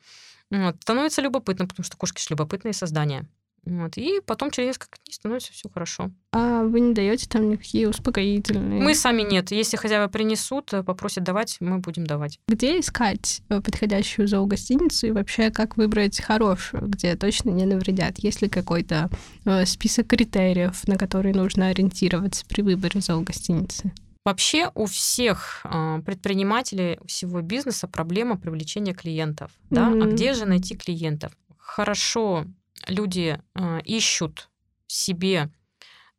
Вот, 0.49 0.75
становится 0.81 1.21
любопытно, 1.21 1.67
потому 1.67 1.83
что 1.83 1.97
кошки 1.97 2.21
же 2.21 2.27
любопытные 2.31 2.73
создания. 2.73 3.25
Вот, 3.65 3.95
и 3.95 4.19
потом 4.25 4.51
через 4.51 4.67
несколько 4.67 4.97
дней 5.05 5.13
становится 5.13 5.53
все 5.53 5.69
хорошо. 5.69 6.11
А 6.33 6.63
вы 6.63 6.81
не 6.81 6.93
даете 6.93 7.29
там 7.29 7.49
никакие 7.49 7.87
успокоительные? 7.87 8.81
Мы 8.81 8.93
сами 8.93 9.21
нет. 9.21 9.51
Если 9.51 9.77
хозяева 9.77 10.09
принесут, 10.09 10.73
э, 10.73 10.83
попросят 10.83 11.23
давать, 11.23 11.57
мы 11.61 11.77
будем 11.77 12.05
давать. 12.05 12.39
Где 12.49 12.81
искать 12.81 13.41
э, 13.47 13.61
подходящую 13.61 14.27
зоогостиницу 14.27 15.07
и 15.07 15.11
вообще 15.11 15.49
как 15.49 15.77
выбрать 15.77 16.19
хорошую, 16.21 16.87
где 16.89 17.15
точно 17.15 17.51
не 17.51 17.65
навредят? 17.65 18.19
Есть 18.19 18.41
ли 18.41 18.49
какой-то 18.49 19.09
э, 19.45 19.65
список 19.65 20.07
критериев, 20.07 20.85
на 20.85 20.97
которые 20.97 21.33
нужно 21.33 21.69
ориентироваться 21.69 22.45
при 22.45 22.63
выборе 22.63 22.99
зоогостиницы? 22.99 23.93
Вообще 24.25 24.71
у 24.73 24.85
всех 24.85 25.61
а, 25.63 25.99
предпринимателей 25.99 26.99
всего 27.05 27.41
бизнеса 27.41 27.87
проблема 27.87 28.37
привлечения 28.37 28.93
клиентов. 28.93 29.51
Mm-hmm. 29.51 29.75
Да? 29.75 29.87
А 29.87 30.11
где 30.11 30.33
же 30.33 30.45
найти 30.45 30.75
клиентов? 30.75 31.33
Хорошо 31.57 32.45
люди 32.87 33.39
а, 33.53 33.79
ищут 33.79 34.49
себе 34.87 35.49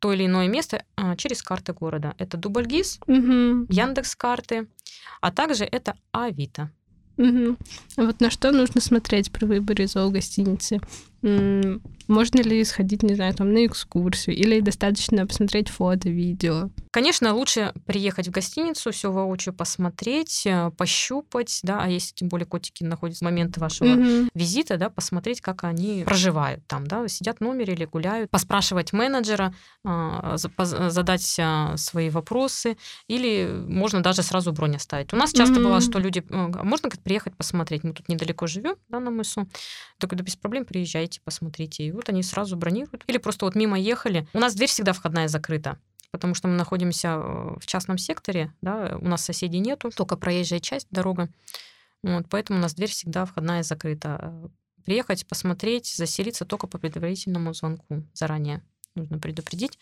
то 0.00 0.12
или 0.12 0.26
иное 0.26 0.48
место 0.48 0.84
а, 0.96 1.16
через 1.16 1.42
карты 1.42 1.72
города. 1.72 2.14
Это 2.18 2.36
Дубльгиз, 2.36 3.00
mm-hmm. 3.06 3.66
Яндекс 3.70 4.16
карты, 4.16 4.68
а 5.22 5.32
также 5.32 5.64
это 5.64 5.96
Авито. 6.12 6.70
Угу. 7.16 7.56
Вот 7.96 8.20
на 8.20 8.30
что 8.30 8.50
нужно 8.50 8.80
смотреть 8.80 9.30
при 9.30 9.44
выборе 9.44 9.86
зоогостиницы? 9.86 10.80
Можно 12.06 12.42
ли 12.42 12.62
сходить, 12.64 13.02
не 13.02 13.14
знаю, 13.14 13.34
там 13.34 13.52
на 13.52 13.64
экскурсию, 13.64 14.36
или 14.36 14.60
достаточно 14.60 15.26
посмотреть 15.26 15.70
фото, 15.70 16.10
видео? 16.10 16.70
Конечно, 16.90 17.34
лучше 17.34 17.72
приехать 17.86 18.28
в 18.28 18.30
гостиницу, 18.30 18.92
все 18.92 19.10
воочию 19.10 19.54
посмотреть, 19.54 20.42
э, 20.46 20.70
пощупать, 20.76 21.60
да, 21.62 21.80
а 21.82 21.88
если 21.88 22.14
тем 22.14 22.28
более 22.28 22.46
котики 22.46 22.84
находятся 22.84 23.24
в 23.24 23.28
момент 23.28 23.56
вашего 23.56 23.88
mm-hmm. 23.88 24.28
визита, 24.34 24.76
да, 24.76 24.90
посмотреть, 24.90 25.40
как 25.40 25.64
они 25.64 26.04
проживают 26.04 26.64
там, 26.66 26.86
да, 26.86 27.08
сидят 27.08 27.38
в 27.38 27.40
номере 27.40 27.72
или 27.72 27.86
гуляют, 27.86 28.30
поспрашивать 28.30 28.92
менеджера, 28.92 29.54
а, 29.84 30.36
задать 30.36 31.36
а, 31.40 31.76
свои 31.76 32.10
вопросы, 32.10 32.76
или 33.08 33.50
можно 33.66 34.02
даже 34.02 34.22
сразу 34.22 34.52
бронь 34.52 34.76
оставить. 34.76 35.12
У 35.12 35.16
нас 35.16 35.32
часто 35.32 35.54
mm-hmm. 35.54 35.62
бывало, 35.64 35.80
что 35.80 35.98
люди, 35.98 36.22
э, 36.28 36.62
можно 36.62 36.90
говорит, 36.90 37.02
приехать 37.02 37.34
посмотреть, 37.36 37.82
мы 37.82 37.94
тут 37.94 38.08
недалеко 38.08 38.46
живем, 38.46 38.76
да, 38.90 39.00
на 39.00 39.10
мысу, 39.10 39.48
так 39.98 40.14
да 40.14 40.22
без 40.22 40.36
проблем 40.36 40.64
приезжайте, 40.64 41.13
посмотрите, 41.22 41.92
вот 41.92 42.08
они 42.08 42.22
сразу 42.22 42.56
бронируют. 42.56 43.04
Или 43.06 43.18
просто 43.18 43.44
вот 43.44 43.54
мимо 43.54 43.78
ехали. 43.78 44.26
У 44.32 44.38
нас 44.38 44.54
дверь 44.54 44.68
всегда 44.68 44.92
входная 44.92 45.28
закрыта 45.28 45.78
потому 46.14 46.34
что 46.34 46.46
мы 46.46 46.54
находимся 46.54 47.08
э, 47.08 47.56
в 47.58 47.66
частном 47.66 47.98
секторе, 47.98 48.54
да, 48.62 48.96
у 49.00 49.08
нас 49.08 49.24
соседей 49.24 49.58
нету, 49.58 49.90
только 49.90 50.16
проезжая 50.16 50.60
часть, 50.60 50.86
дорога. 50.92 51.28
Вот, 52.04 52.26
поэтому 52.30 52.60
у 52.60 52.62
нас 52.62 52.74
дверь 52.74 52.88
всегда 52.88 53.24
входная 53.24 53.64
закрыта. 53.64 54.32
Приехать, 54.84 55.26
посмотреть, 55.26 55.92
заселиться 55.92 56.44
только 56.44 56.68
по 56.68 56.78
предварительному 56.78 57.52
звонку 57.52 58.04
заранее. 58.12 58.62
Нужно 58.94 59.18
предупредить. 59.18 59.76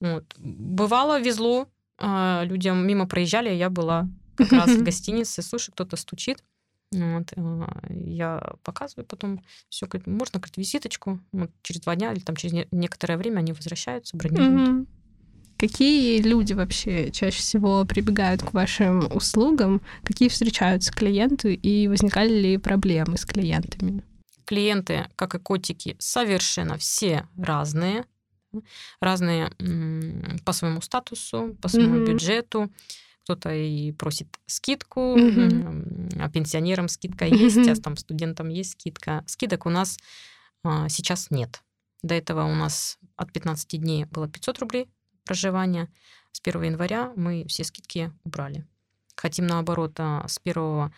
Вот. 0.00 0.24
Бывало, 0.36 1.18
везло, 1.18 1.68
а, 1.96 2.42
людям 2.44 2.86
мимо 2.86 3.06
проезжали, 3.06 3.48
а 3.48 3.52
я 3.52 3.70
была 3.70 4.08
как 4.36 4.52
раз 4.52 4.70
в 4.70 4.82
гостинице. 4.84 5.40
Слушай, 5.40 5.70
кто-то 5.70 5.96
стучит. 5.96 6.44
Вот, 6.92 7.32
а, 7.36 7.68
я 7.88 8.42
показываю 8.64 9.06
потом 9.06 9.44
все, 9.68 9.86
можно 10.06 10.40
говорит, 10.40 10.56
визиточку. 10.56 11.20
Вот, 11.32 11.50
через 11.62 11.80
два 11.80 11.94
дня 11.94 12.12
или 12.12 12.20
там 12.20 12.36
через 12.36 12.66
некоторое 12.72 13.16
время 13.16 13.38
они 13.38 13.52
возвращаются, 13.52 14.16
бронируют. 14.16 14.68
Mm-hmm. 14.68 14.86
Какие 15.60 16.22
люди 16.22 16.54
вообще 16.54 17.10
чаще 17.10 17.38
всего 17.38 17.84
прибегают 17.84 18.42
к 18.42 18.54
вашим 18.54 19.14
услугам? 19.14 19.82
Какие 20.04 20.30
встречаются 20.30 20.90
клиенты 20.90 21.54
и 21.54 21.86
возникали 21.86 22.32
ли 22.32 22.56
проблемы 22.56 23.18
с 23.18 23.26
клиентами? 23.26 24.02
Клиенты, 24.46 25.06
как 25.16 25.34
и 25.34 25.38
котики, 25.38 25.96
совершенно 25.98 26.78
все 26.78 27.28
разные. 27.36 28.06
Разные 29.00 29.52
по 30.44 30.52
своему 30.52 30.80
статусу, 30.80 31.56
по 31.60 31.68
своему 31.68 31.98
mm-hmm. 31.98 32.06
бюджету 32.06 32.70
кто-то 33.30 33.54
и 33.54 33.92
просит 33.92 34.26
скидку, 34.46 35.16
mm-hmm. 35.16 36.20
а 36.20 36.28
пенсионерам 36.28 36.88
скидка 36.88 37.26
есть, 37.26 37.56
mm-hmm. 37.58 37.78
а 37.78 37.82
там 37.82 37.96
студентам 37.96 38.48
есть 38.48 38.72
скидка. 38.72 39.22
Скидок 39.26 39.66
у 39.66 39.70
нас 39.70 39.98
а, 40.64 40.88
сейчас 40.88 41.30
нет. 41.30 41.62
До 42.02 42.14
этого 42.14 42.42
у 42.42 42.54
нас 42.56 42.98
от 43.14 43.32
15 43.32 43.80
дней 43.80 44.06
было 44.06 44.28
500 44.28 44.58
рублей 44.58 44.88
проживания. 45.24 45.88
С 46.32 46.40
1 46.42 46.62
января 46.62 47.12
мы 47.14 47.44
все 47.46 47.62
скидки 47.62 48.12
убрали. 48.24 48.66
Хотим, 49.14 49.46
наоборот, 49.46 49.92
а, 49.98 50.26
с 50.26 50.40
1 50.42 50.92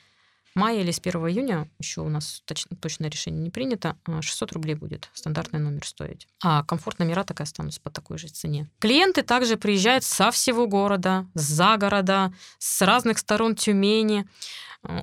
мая 0.55 0.81
или 0.81 0.91
с 0.91 0.99
1 0.99 1.21
июня, 1.29 1.69
еще 1.79 2.03
у 2.03 2.09
нас 2.09 2.43
точно, 2.45 2.77
точное 2.77 3.11
решение 3.11 3.43
не 3.43 3.51
принято, 3.51 3.97
600 4.21 4.51
а, 4.51 4.55
рублей 4.55 4.75
будет 4.75 5.09
стандартный 5.15 5.61
номер 5.61 5.87
стоить. 5.87 6.27
А 6.43 6.63
комфорт 6.65 6.99
номера 6.99 7.25
так 7.25 7.41
и 7.41 7.43
останутся 7.43 7.81
по 7.81 7.91
такой 7.91 8.19
же 8.19 8.29
цене. 8.29 8.69
Клиенты 8.79 9.23
также 9.23 9.57
приезжают 9.57 10.05
со 10.05 10.31
всего 10.31 10.67
города, 10.67 11.27
за 11.35 11.77
города, 11.77 12.33
с 12.59 12.83
разных 12.83 13.19
сторон 13.19 13.55
Тюмени. 13.55 14.27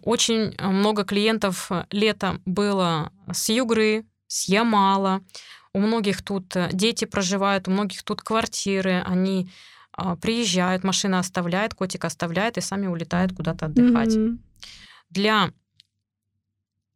Очень 0.04 0.56
много 0.60 1.06
клиентов 1.06 1.72
летом 1.90 2.42
было 2.46 3.12
с 3.32 3.50
Югры, 3.50 4.06
с 4.28 4.50
Ямала. 4.50 5.22
У 5.74 5.80
многих 5.80 6.22
тут 6.24 6.56
дети 6.74 7.06
проживают, 7.06 7.68
у 7.68 7.72
многих 7.72 8.04
тут 8.04 8.22
квартиры, 8.22 9.04
они 9.06 9.50
а, 9.92 10.16
приезжают, 10.16 10.84
машина 10.84 11.20
оставляет, 11.20 11.74
котик 11.74 12.06
оставляет 12.06 12.58
и 12.58 12.62
сами 12.62 12.88
улетают 12.88 13.36
куда-то 13.36 13.66
отдыхать. 13.66 14.16
Mm-hmm. 14.16 14.38
Для 15.10 15.54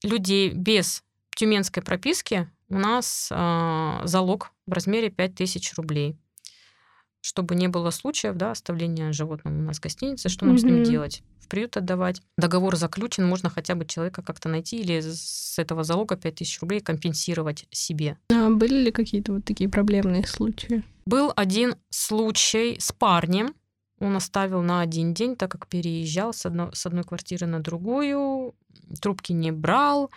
людей 0.04 0.52
без 0.52 1.04
тюменской 1.36 1.82
прописки 1.82 2.50
у 2.70 2.78
нас 2.78 3.30
э, 3.32 4.02
залог 4.04 4.52
в 4.66 4.74
размере 4.74 5.10
5000 5.10 5.74
рублей. 5.76 6.18
Чтобы 7.22 7.56
не 7.56 7.70
было 7.70 7.90
случаев 7.90 8.36
да, 8.36 8.52
оставления 8.52 9.14
животного 9.14 9.56
у 9.56 9.62
нас 9.62 9.78
в 9.78 9.82
гостинице, 9.82 10.28
что 10.30 10.46
нам 10.46 10.56
mm-hmm. 10.56 10.60
с 10.60 10.64
ним 10.64 10.84
делать? 10.84 11.24
В 11.40 11.48
приют 11.48 11.78
отдавать. 11.78 12.22
Договор 12.38 12.76
заключен, 12.76 13.26
можно 13.26 13.50
хотя 13.50 13.76
бы 13.76 13.86
человека 13.86 14.22
как-то 14.22 14.50
найти 14.50 14.82
или 14.82 15.00
с 15.02 15.58
этого 15.58 15.84
залога 15.84 16.18
5000 16.18 16.62
рублей 16.62 16.82
компенсировать 16.82 17.66
себе. 17.72 18.18
А 18.30 18.50
были 18.50 18.84
ли 18.84 18.92
какие-то 18.92 19.34
вот 19.34 19.46
такие 19.46 19.70
проблемные 19.70 20.26
случаи? 20.28 20.84
Был 21.06 21.32
один 21.36 21.76
случай 21.90 22.78
с 22.80 22.92
парнем. 22.92 23.54
Он 24.04 24.18
оставил 24.18 24.62
на 24.62 24.82
один 24.82 25.14
день, 25.14 25.38
так 25.38 25.52
как 25.52 25.68
переезжал 25.68 26.34
с, 26.34 26.46
одно, 26.46 26.72
с 26.74 26.86
одной 26.86 27.04
квартиры 27.04 27.48
на 27.48 27.62
другую, 27.62 28.54
трубки 29.02 29.32
не 29.32 29.52
брал, 29.52 30.12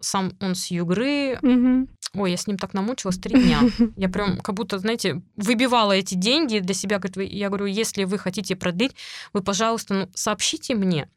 сам 0.00 0.36
он 0.40 0.54
с 0.54 0.66
Югры. 0.66 1.38
Угу. 1.40 1.88
Ой, 2.22 2.30
я 2.30 2.36
с 2.36 2.46
ним 2.46 2.58
так 2.58 2.74
намучилась 2.74 3.16
три 3.18 3.42
дня. 3.42 3.60
Я 3.96 4.08
прям 4.08 4.38
как 4.38 4.54
будто, 4.54 4.78
знаете, 4.78 5.22
выбивала 5.36 5.92
эти 5.92 6.14
деньги 6.14 6.58
для 6.58 6.74
себя. 6.74 7.00
Я 7.16 7.48
говорю, 7.48 7.66
если 7.66 8.04
вы 8.04 8.18
хотите 8.18 8.54
продлить, 8.54 8.94
вы, 9.32 9.42
пожалуйста, 9.42 9.94
ну, 9.94 10.10
сообщите 10.14 10.74
мне. 10.74 11.08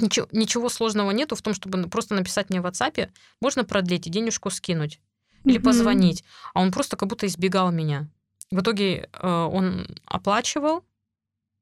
Ничего, 0.00 0.28
ничего 0.30 0.68
сложного 0.68 1.10
нету 1.10 1.34
в 1.34 1.42
том, 1.42 1.54
чтобы 1.54 1.82
просто 1.88 2.14
написать 2.14 2.50
мне 2.50 2.60
в 2.60 2.66
WhatsApp, 2.66 3.08
можно 3.40 3.64
продлить 3.64 4.06
и 4.06 4.10
денежку 4.10 4.50
скинуть. 4.50 5.00
Или 5.44 5.58
позвонить. 5.58 6.24
А 6.52 6.60
он 6.60 6.70
просто 6.70 6.96
как 6.96 7.08
будто 7.08 7.26
избегал 7.26 7.72
меня. 7.72 8.08
В 8.50 8.60
итоге 8.60 9.08
э, 9.12 9.28
он 9.28 9.86
оплачивал 10.04 10.84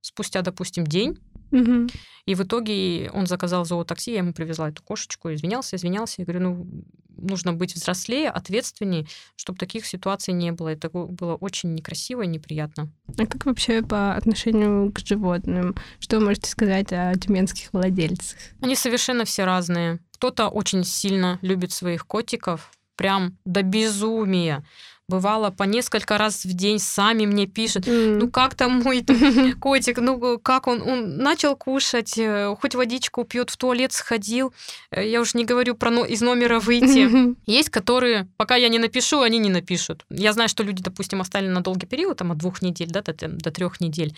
спустя, 0.06 0.42
допустим, 0.42 0.86
день. 0.86 1.18
Угу. 1.50 1.88
И 2.26 2.34
в 2.34 2.42
итоге 2.42 3.10
он 3.12 3.26
заказал 3.26 3.64
зоотакси, 3.64 4.10
я 4.10 4.18
ему 4.18 4.32
привезла 4.32 4.68
эту 4.68 4.82
кошечку, 4.82 5.32
извинялся, 5.32 5.76
извинялся. 5.76 6.16
Я 6.18 6.24
говорю, 6.24 6.40
ну, 6.40 6.84
нужно 7.16 7.52
быть 7.52 7.74
взрослее, 7.74 8.30
ответственнее, 8.30 9.06
чтобы 9.36 9.58
таких 9.58 9.86
ситуаций 9.86 10.32
не 10.34 10.52
было. 10.52 10.68
Это 10.68 10.90
было 10.90 11.34
очень 11.34 11.74
некрасиво 11.74 12.22
и 12.22 12.26
неприятно. 12.26 12.92
А 13.18 13.26
как 13.26 13.46
вообще 13.46 13.82
по 13.82 14.14
отношению 14.14 14.92
к 14.92 15.00
животным? 15.00 15.74
Что 15.98 16.18
вы 16.18 16.26
можете 16.26 16.50
сказать 16.50 16.92
о 16.92 17.14
тюменских 17.14 17.72
владельцах? 17.72 18.38
Они 18.60 18.76
совершенно 18.76 19.24
все 19.24 19.44
разные. 19.44 19.98
Кто-то 20.12 20.48
очень 20.48 20.84
сильно 20.84 21.38
любит 21.42 21.72
своих 21.72 22.06
котиков, 22.06 22.70
прям 22.96 23.36
до 23.44 23.62
безумия 23.62 24.64
бывало 25.08 25.50
по 25.50 25.62
несколько 25.62 26.18
раз 26.18 26.44
в 26.44 26.52
день 26.52 26.78
сами 26.78 27.26
мне 27.26 27.46
пишут, 27.46 27.86
mm. 27.86 28.16
ну 28.16 28.30
как 28.30 28.54
там 28.54 28.82
мой 28.82 29.04
котик, 29.60 29.98
ну 29.98 30.38
как 30.38 30.66
он, 30.66 30.82
он 30.82 31.18
начал 31.18 31.56
кушать, 31.56 32.18
э, 32.18 32.54
хоть 32.60 32.74
водичку 32.74 33.24
пьет, 33.24 33.50
в 33.50 33.56
туалет 33.56 33.92
сходил, 33.92 34.52
э, 34.90 35.08
я 35.08 35.20
уже 35.20 35.32
не 35.34 35.44
говорю 35.44 35.76
про 35.76 35.90
но, 35.90 36.04
из 36.04 36.20
номера 36.20 36.58
выйти. 36.58 37.36
Есть, 37.46 37.70
которые, 37.70 38.28
пока 38.36 38.56
я 38.56 38.68
не 38.68 38.78
напишу, 38.78 39.20
они 39.20 39.38
не 39.38 39.50
напишут. 39.50 40.04
Я 40.10 40.32
знаю, 40.32 40.48
что 40.48 40.64
люди, 40.64 40.82
допустим, 40.82 41.20
оставили 41.20 41.50
на 41.50 41.60
долгий 41.60 41.86
период, 41.86 42.18
там 42.18 42.32
от 42.32 42.38
двух 42.38 42.60
недель, 42.60 42.88
да, 42.90 43.02
до, 43.02 43.12
до 43.28 43.50
трех 43.50 43.80
недель. 43.80 44.14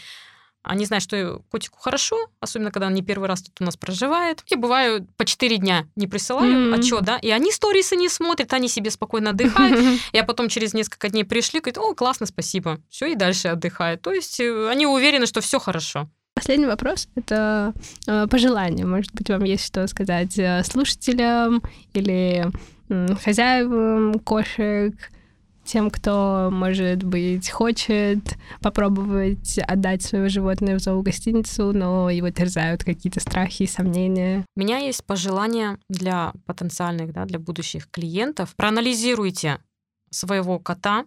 Они 0.68 0.84
знают, 0.84 1.02
что 1.02 1.42
котику 1.50 1.78
хорошо, 1.78 2.16
особенно 2.40 2.70
когда 2.70 2.86
он 2.86 2.94
не 2.94 3.02
первый 3.02 3.28
раз 3.28 3.42
тут 3.42 3.60
у 3.60 3.64
нас 3.64 3.76
проживает. 3.76 4.42
И 4.46 4.54
бываю 4.54 5.06
по 5.16 5.24
4 5.24 5.56
дня 5.56 5.86
не 5.96 6.06
присылаю 6.06 6.72
mm-hmm. 6.72 6.78
отчет, 6.78 7.02
да, 7.02 7.18
и 7.18 7.30
они 7.30 7.50
сторисы 7.50 7.96
не 7.96 8.08
смотрят, 8.08 8.52
они 8.52 8.68
себе 8.68 8.90
спокойно 8.90 9.30
отдыхают. 9.30 10.00
Я 10.12 10.24
потом 10.24 10.48
через 10.48 10.74
несколько 10.74 11.08
дней 11.08 11.24
пришли, 11.24 11.60
говорят, 11.60 11.78
о, 11.78 11.94
классно, 11.94 12.26
спасибо. 12.26 12.80
Все, 12.88 13.06
и 13.06 13.14
дальше 13.14 13.48
отдыхают. 13.48 14.02
То 14.02 14.12
есть 14.12 14.38
э, 14.40 14.68
они 14.68 14.86
уверены, 14.86 15.26
что 15.26 15.40
все 15.40 15.58
хорошо. 15.58 16.08
Последний 16.34 16.66
вопрос— 16.66 17.08
это 17.16 17.72
э, 18.06 18.26
пожелание. 18.28 18.86
Может 18.86 19.12
быть, 19.12 19.28
вам 19.28 19.42
есть 19.42 19.66
что 19.66 19.86
сказать 19.88 20.38
э, 20.38 20.62
слушателям 20.62 21.62
или 21.94 22.46
э, 22.88 23.14
хозяевам 23.24 24.14
кошек, 24.20 24.94
тем, 25.68 25.90
кто, 25.90 26.48
может 26.50 27.04
быть, 27.04 27.50
хочет 27.50 28.36
попробовать 28.62 29.58
отдать 29.58 30.02
свое 30.02 30.30
животное 30.30 30.78
в 30.78 30.82
зоогостиницу, 30.82 31.72
но 31.74 32.08
его 32.08 32.30
терзают 32.30 32.84
какие-то 32.84 33.20
страхи 33.20 33.64
и 33.64 33.66
сомнения. 33.66 34.46
У 34.56 34.60
меня 34.60 34.78
есть 34.78 35.04
пожелание 35.04 35.78
для 35.90 36.32
потенциальных, 36.46 37.12
да, 37.12 37.26
для 37.26 37.38
будущих 37.38 37.90
клиентов. 37.90 38.54
Проанализируйте 38.56 39.58
своего 40.10 40.58
кота, 40.58 41.04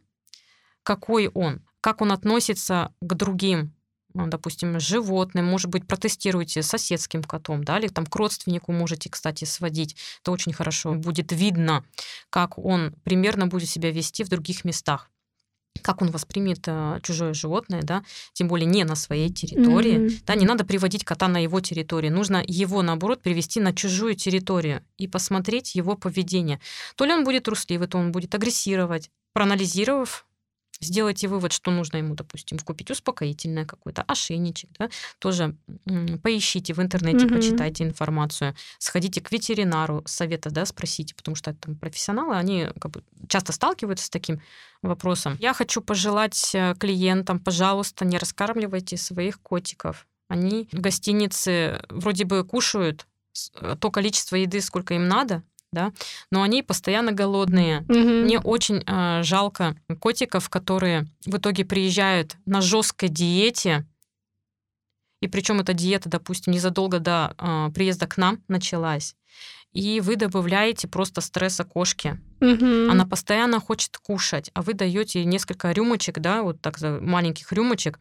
какой 0.84 1.28
он, 1.28 1.62
как 1.82 2.02
он 2.02 2.12
относится 2.12 2.94
к 3.02 3.14
другим 3.16 3.74
ну, 4.14 4.28
допустим, 4.28 4.80
животным, 4.80 5.46
может 5.46 5.70
быть, 5.70 5.88
протестируйте 5.88 6.64
соседским 6.64 7.24
котом, 7.24 7.64
да, 7.64 7.80
или 7.80 7.88
там 7.88 8.06
к 8.06 8.16
родственнику 8.16 8.72
можете, 8.72 9.10
кстати, 9.10 9.46
сводить. 9.46 9.96
Это 10.22 10.32
очень 10.32 10.54
хорошо. 10.54 10.94
Будет 10.94 11.32
видно, 11.32 11.84
как 12.30 12.58
он 12.58 12.94
примерно 13.04 13.48
будет 13.48 13.70
себя 13.70 13.92
вести 13.92 14.24
в 14.24 14.30
других 14.30 14.66
местах 14.66 15.10
как 15.82 16.02
он 16.02 16.12
воспримет 16.12 16.64
э, 16.68 17.00
чужое 17.02 17.34
животное, 17.34 17.82
да, 17.82 18.04
тем 18.34 18.48
более 18.48 18.66
не 18.66 18.84
на 18.84 18.96
своей 18.96 19.30
территории, 19.30 19.98
mm-hmm. 19.98 20.24
да, 20.26 20.36
не 20.36 20.46
надо 20.46 20.66
приводить 20.66 21.04
кота 21.04 21.28
на 21.28 21.42
его 21.42 21.60
территорию, 21.60 22.14
нужно 22.14 22.44
его 22.46 22.82
наоборот 22.82 23.22
привести 23.22 23.60
на 23.60 23.74
чужую 23.74 24.16
территорию 24.16 24.84
и 24.98 25.08
посмотреть 25.08 25.76
его 25.76 25.96
поведение. 25.96 26.60
То 26.96 27.06
ли 27.06 27.14
он 27.14 27.24
будет 27.24 27.44
трусливый, 27.44 27.88
то 27.88 27.98
он 27.98 28.12
будет 28.12 28.36
агрессировать, 28.36 29.10
проанализировав 29.34 30.26
сделайте 30.82 31.28
вывод, 31.28 31.54
что 31.54 31.72
нужно 31.72 31.98
ему, 31.98 32.16
допустим, 32.16 32.60
купить 32.60 32.92
успокоительное 32.92 33.66
какое-то, 33.66 34.02
ошейничек, 34.04 34.70
да, 34.78 34.90
тоже 35.20 35.56
поищите 36.22 36.74
в 36.74 36.82
интернете, 36.82 37.26
угу. 37.26 37.36
почитайте 37.36 37.84
информацию, 37.84 38.56
сходите 38.80 39.22
к 39.22 39.32
ветеринару, 39.32 40.04
совета, 40.06 40.50
да, 40.50 40.66
спросите, 40.66 41.16
потому 41.16 41.36
что 41.36 41.52
это 41.52 41.74
профессионалы, 41.76 42.36
они 42.36 42.68
как 42.80 42.92
бы 42.92 43.04
часто 43.28 43.54
сталкиваются 43.54 44.06
с 44.06 44.10
таким 44.10 44.42
вопросом. 44.82 45.38
Я 45.40 45.54
хочу 45.54 45.82
пожелать 45.82 46.52
э, 46.54 46.76
клиентам, 46.80 47.40
пожалуйста, 47.40 48.04
не 48.04 48.18
раскармливайте 48.18 48.98
своих 48.98 49.40
котиков. 49.42 50.08
Они 50.28 50.68
в 50.72 50.80
гостинице 50.80 51.84
вроде 51.90 52.26
бы 52.26 52.44
кушают 52.44 53.06
э, 53.56 53.76
то 53.80 53.92
количество 53.92 54.36
еды, 54.36 54.62
сколько 54.62 54.94
им 54.96 55.08
надо, 55.08 55.44
да, 55.72 55.94
но 56.32 56.42
они 56.42 56.64
постоянно 56.64 57.12
голодные. 57.12 57.82
Угу. 57.82 57.98
Мне 57.98 58.40
очень 58.40 58.84
э, 58.86 59.24
жалко 59.24 59.76
котиков, 60.00 60.50
которые 60.50 61.08
в 61.26 61.38
итоге 61.38 61.64
приезжают 61.64 62.36
на 62.46 62.62
жесткой 62.62 63.10
диете, 63.10 63.86
и 65.22 65.28
причем 65.28 65.60
эта 65.60 65.74
диета, 65.74 66.10
допустим, 66.10 66.52
незадолго 66.52 67.00
до 67.00 67.36
э, 67.38 67.70
приезда 67.74 68.08
к 68.08 68.18
нам 68.18 68.40
началась, 68.48 69.16
и 69.72 70.02
вы 70.02 70.18
добавляете 70.18 70.88
просто 70.88 71.22
стресса 71.22 71.64
кошке. 71.64 72.20
Угу. 72.42 72.90
Она 72.92 73.06
постоянно 73.06 73.62
хочет 73.62 73.98
кушать, 73.98 74.52
а 74.54 74.64
вы 74.64 74.74
даете 74.74 75.24
несколько 75.24 75.72
рюмочек, 75.72 76.20
да, 76.20 76.42
вот 76.44 76.60
так 76.60 76.82
маленьких 76.82 77.52
рюмочек 77.54 78.00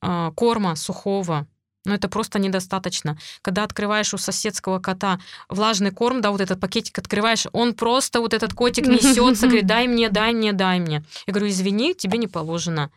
э, 0.00 0.30
корма 0.34 0.76
сухого, 0.76 1.46
но 1.84 1.94
это 1.94 2.08
просто 2.08 2.38
недостаточно. 2.38 3.18
Когда 3.42 3.64
открываешь 3.64 4.14
у 4.14 4.18
соседского 4.18 4.78
кота 4.78 5.18
влажный 5.48 5.90
корм, 5.90 6.20
да, 6.20 6.30
вот 6.30 6.40
этот 6.40 6.60
пакетик 6.60 6.98
открываешь, 6.98 7.46
он 7.52 7.74
просто, 7.74 8.20
вот 8.20 8.34
этот 8.34 8.54
котик 8.54 8.86
несется, 8.86 9.46
говорит, 9.46 9.66
дай 9.66 9.88
мне, 9.88 10.08
дай 10.08 10.32
мне, 10.32 10.52
дай 10.52 10.78
мне. 10.80 11.04
Я 11.26 11.32
говорю, 11.32 11.48
извини, 11.50 11.94
тебе 11.94 12.18
не 12.18 12.28
положено. 12.28 12.90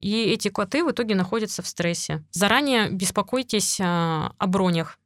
И 0.00 0.24
эти 0.24 0.48
коты 0.48 0.84
в 0.84 0.90
итоге 0.90 1.14
находятся 1.14 1.62
в 1.62 1.66
стрессе. 1.66 2.22
Заранее 2.30 2.90
беспокойтесь 2.90 3.78
а, 3.80 4.32
о 4.38 4.46
бронях. 4.46 4.98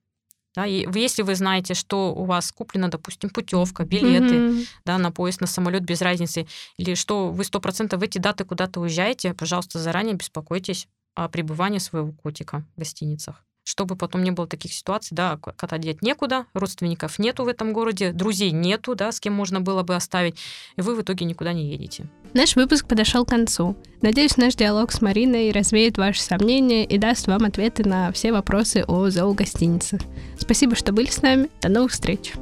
Да, 0.57 0.67
и 0.67 0.85
если 0.93 1.23
вы 1.23 1.37
знаете, 1.37 1.75
что 1.75 2.13
у 2.13 2.25
вас 2.25 2.51
куплена, 2.51 2.89
допустим, 2.89 3.31
путевка, 3.31 3.85
билеты 3.85 4.35
mm-hmm. 4.35 4.67
да, 4.85 4.99
на 4.99 5.13
поезд, 5.13 5.41
на 5.41 5.47
самолет 5.47 5.85
без 5.85 6.03
разницы, 6.03 6.49
или 6.77 6.95
что 6.95 7.31
вы 7.31 7.45
сто 7.45 7.61
процентов 7.61 8.01
в 8.01 8.03
эти 8.03 8.19
даты 8.19 8.45
куда-то 8.45 8.81
уезжаете, 8.81 9.33
пожалуйста, 9.33 9.79
заранее 9.79 10.17
беспокойтесь 10.17 10.89
о 11.15 11.29
пребывании 11.29 11.79
своего 11.79 12.13
котика 12.13 12.65
в 12.77 12.79
гостиницах. 12.79 13.45
чтобы 13.71 13.95
потом 13.95 14.25
не 14.25 14.33
было 14.33 14.47
таких 14.49 14.73
ситуаций, 14.73 15.15
да, 15.15 15.37
кота 15.37 15.79
деть 15.79 16.03
некуда, 16.03 16.47
родственников 16.55 17.19
нету 17.19 17.45
в 17.45 17.49
этом 17.49 17.73
городе, 17.73 18.13
друзей 18.13 18.51
нету, 18.51 18.97
да, 18.97 19.13
с 19.13 19.21
кем 19.21 19.33
можно 19.33 19.61
было 19.61 19.83
бы 19.85 19.95
оставить, 19.95 20.39
и 20.77 20.81
вы 20.81 20.97
в 20.97 21.03
итоге 21.03 21.25
никуда 21.25 21.53
не 21.53 21.71
едете. 21.71 22.09
Наш 22.35 22.57
выпуск 22.57 22.87
подошел 22.89 23.25
к 23.25 23.29
концу. 23.29 23.77
Надеюсь, 24.03 24.37
наш 24.37 24.55
диалог 24.57 24.91
с 24.91 25.01
Мариной 25.01 25.53
развеет 25.53 25.99
ваши 25.99 26.21
сомнения 26.21 26.85
и 26.85 26.99
даст 26.99 27.29
вам 27.29 27.45
ответы 27.45 27.89
на 27.89 28.11
все 28.13 28.33
вопросы 28.33 28.85
о 28.87 29.09
зоогостинице. 29.09 29.99
Спасибо, 30.39 30.75
что 30.75 30.93
были 30.93 31.07
с 31.09 31.23
нами. 31.23 31.49
До 31.61 31.69
новых 31.69 31.93
встреч. 31.93 32.33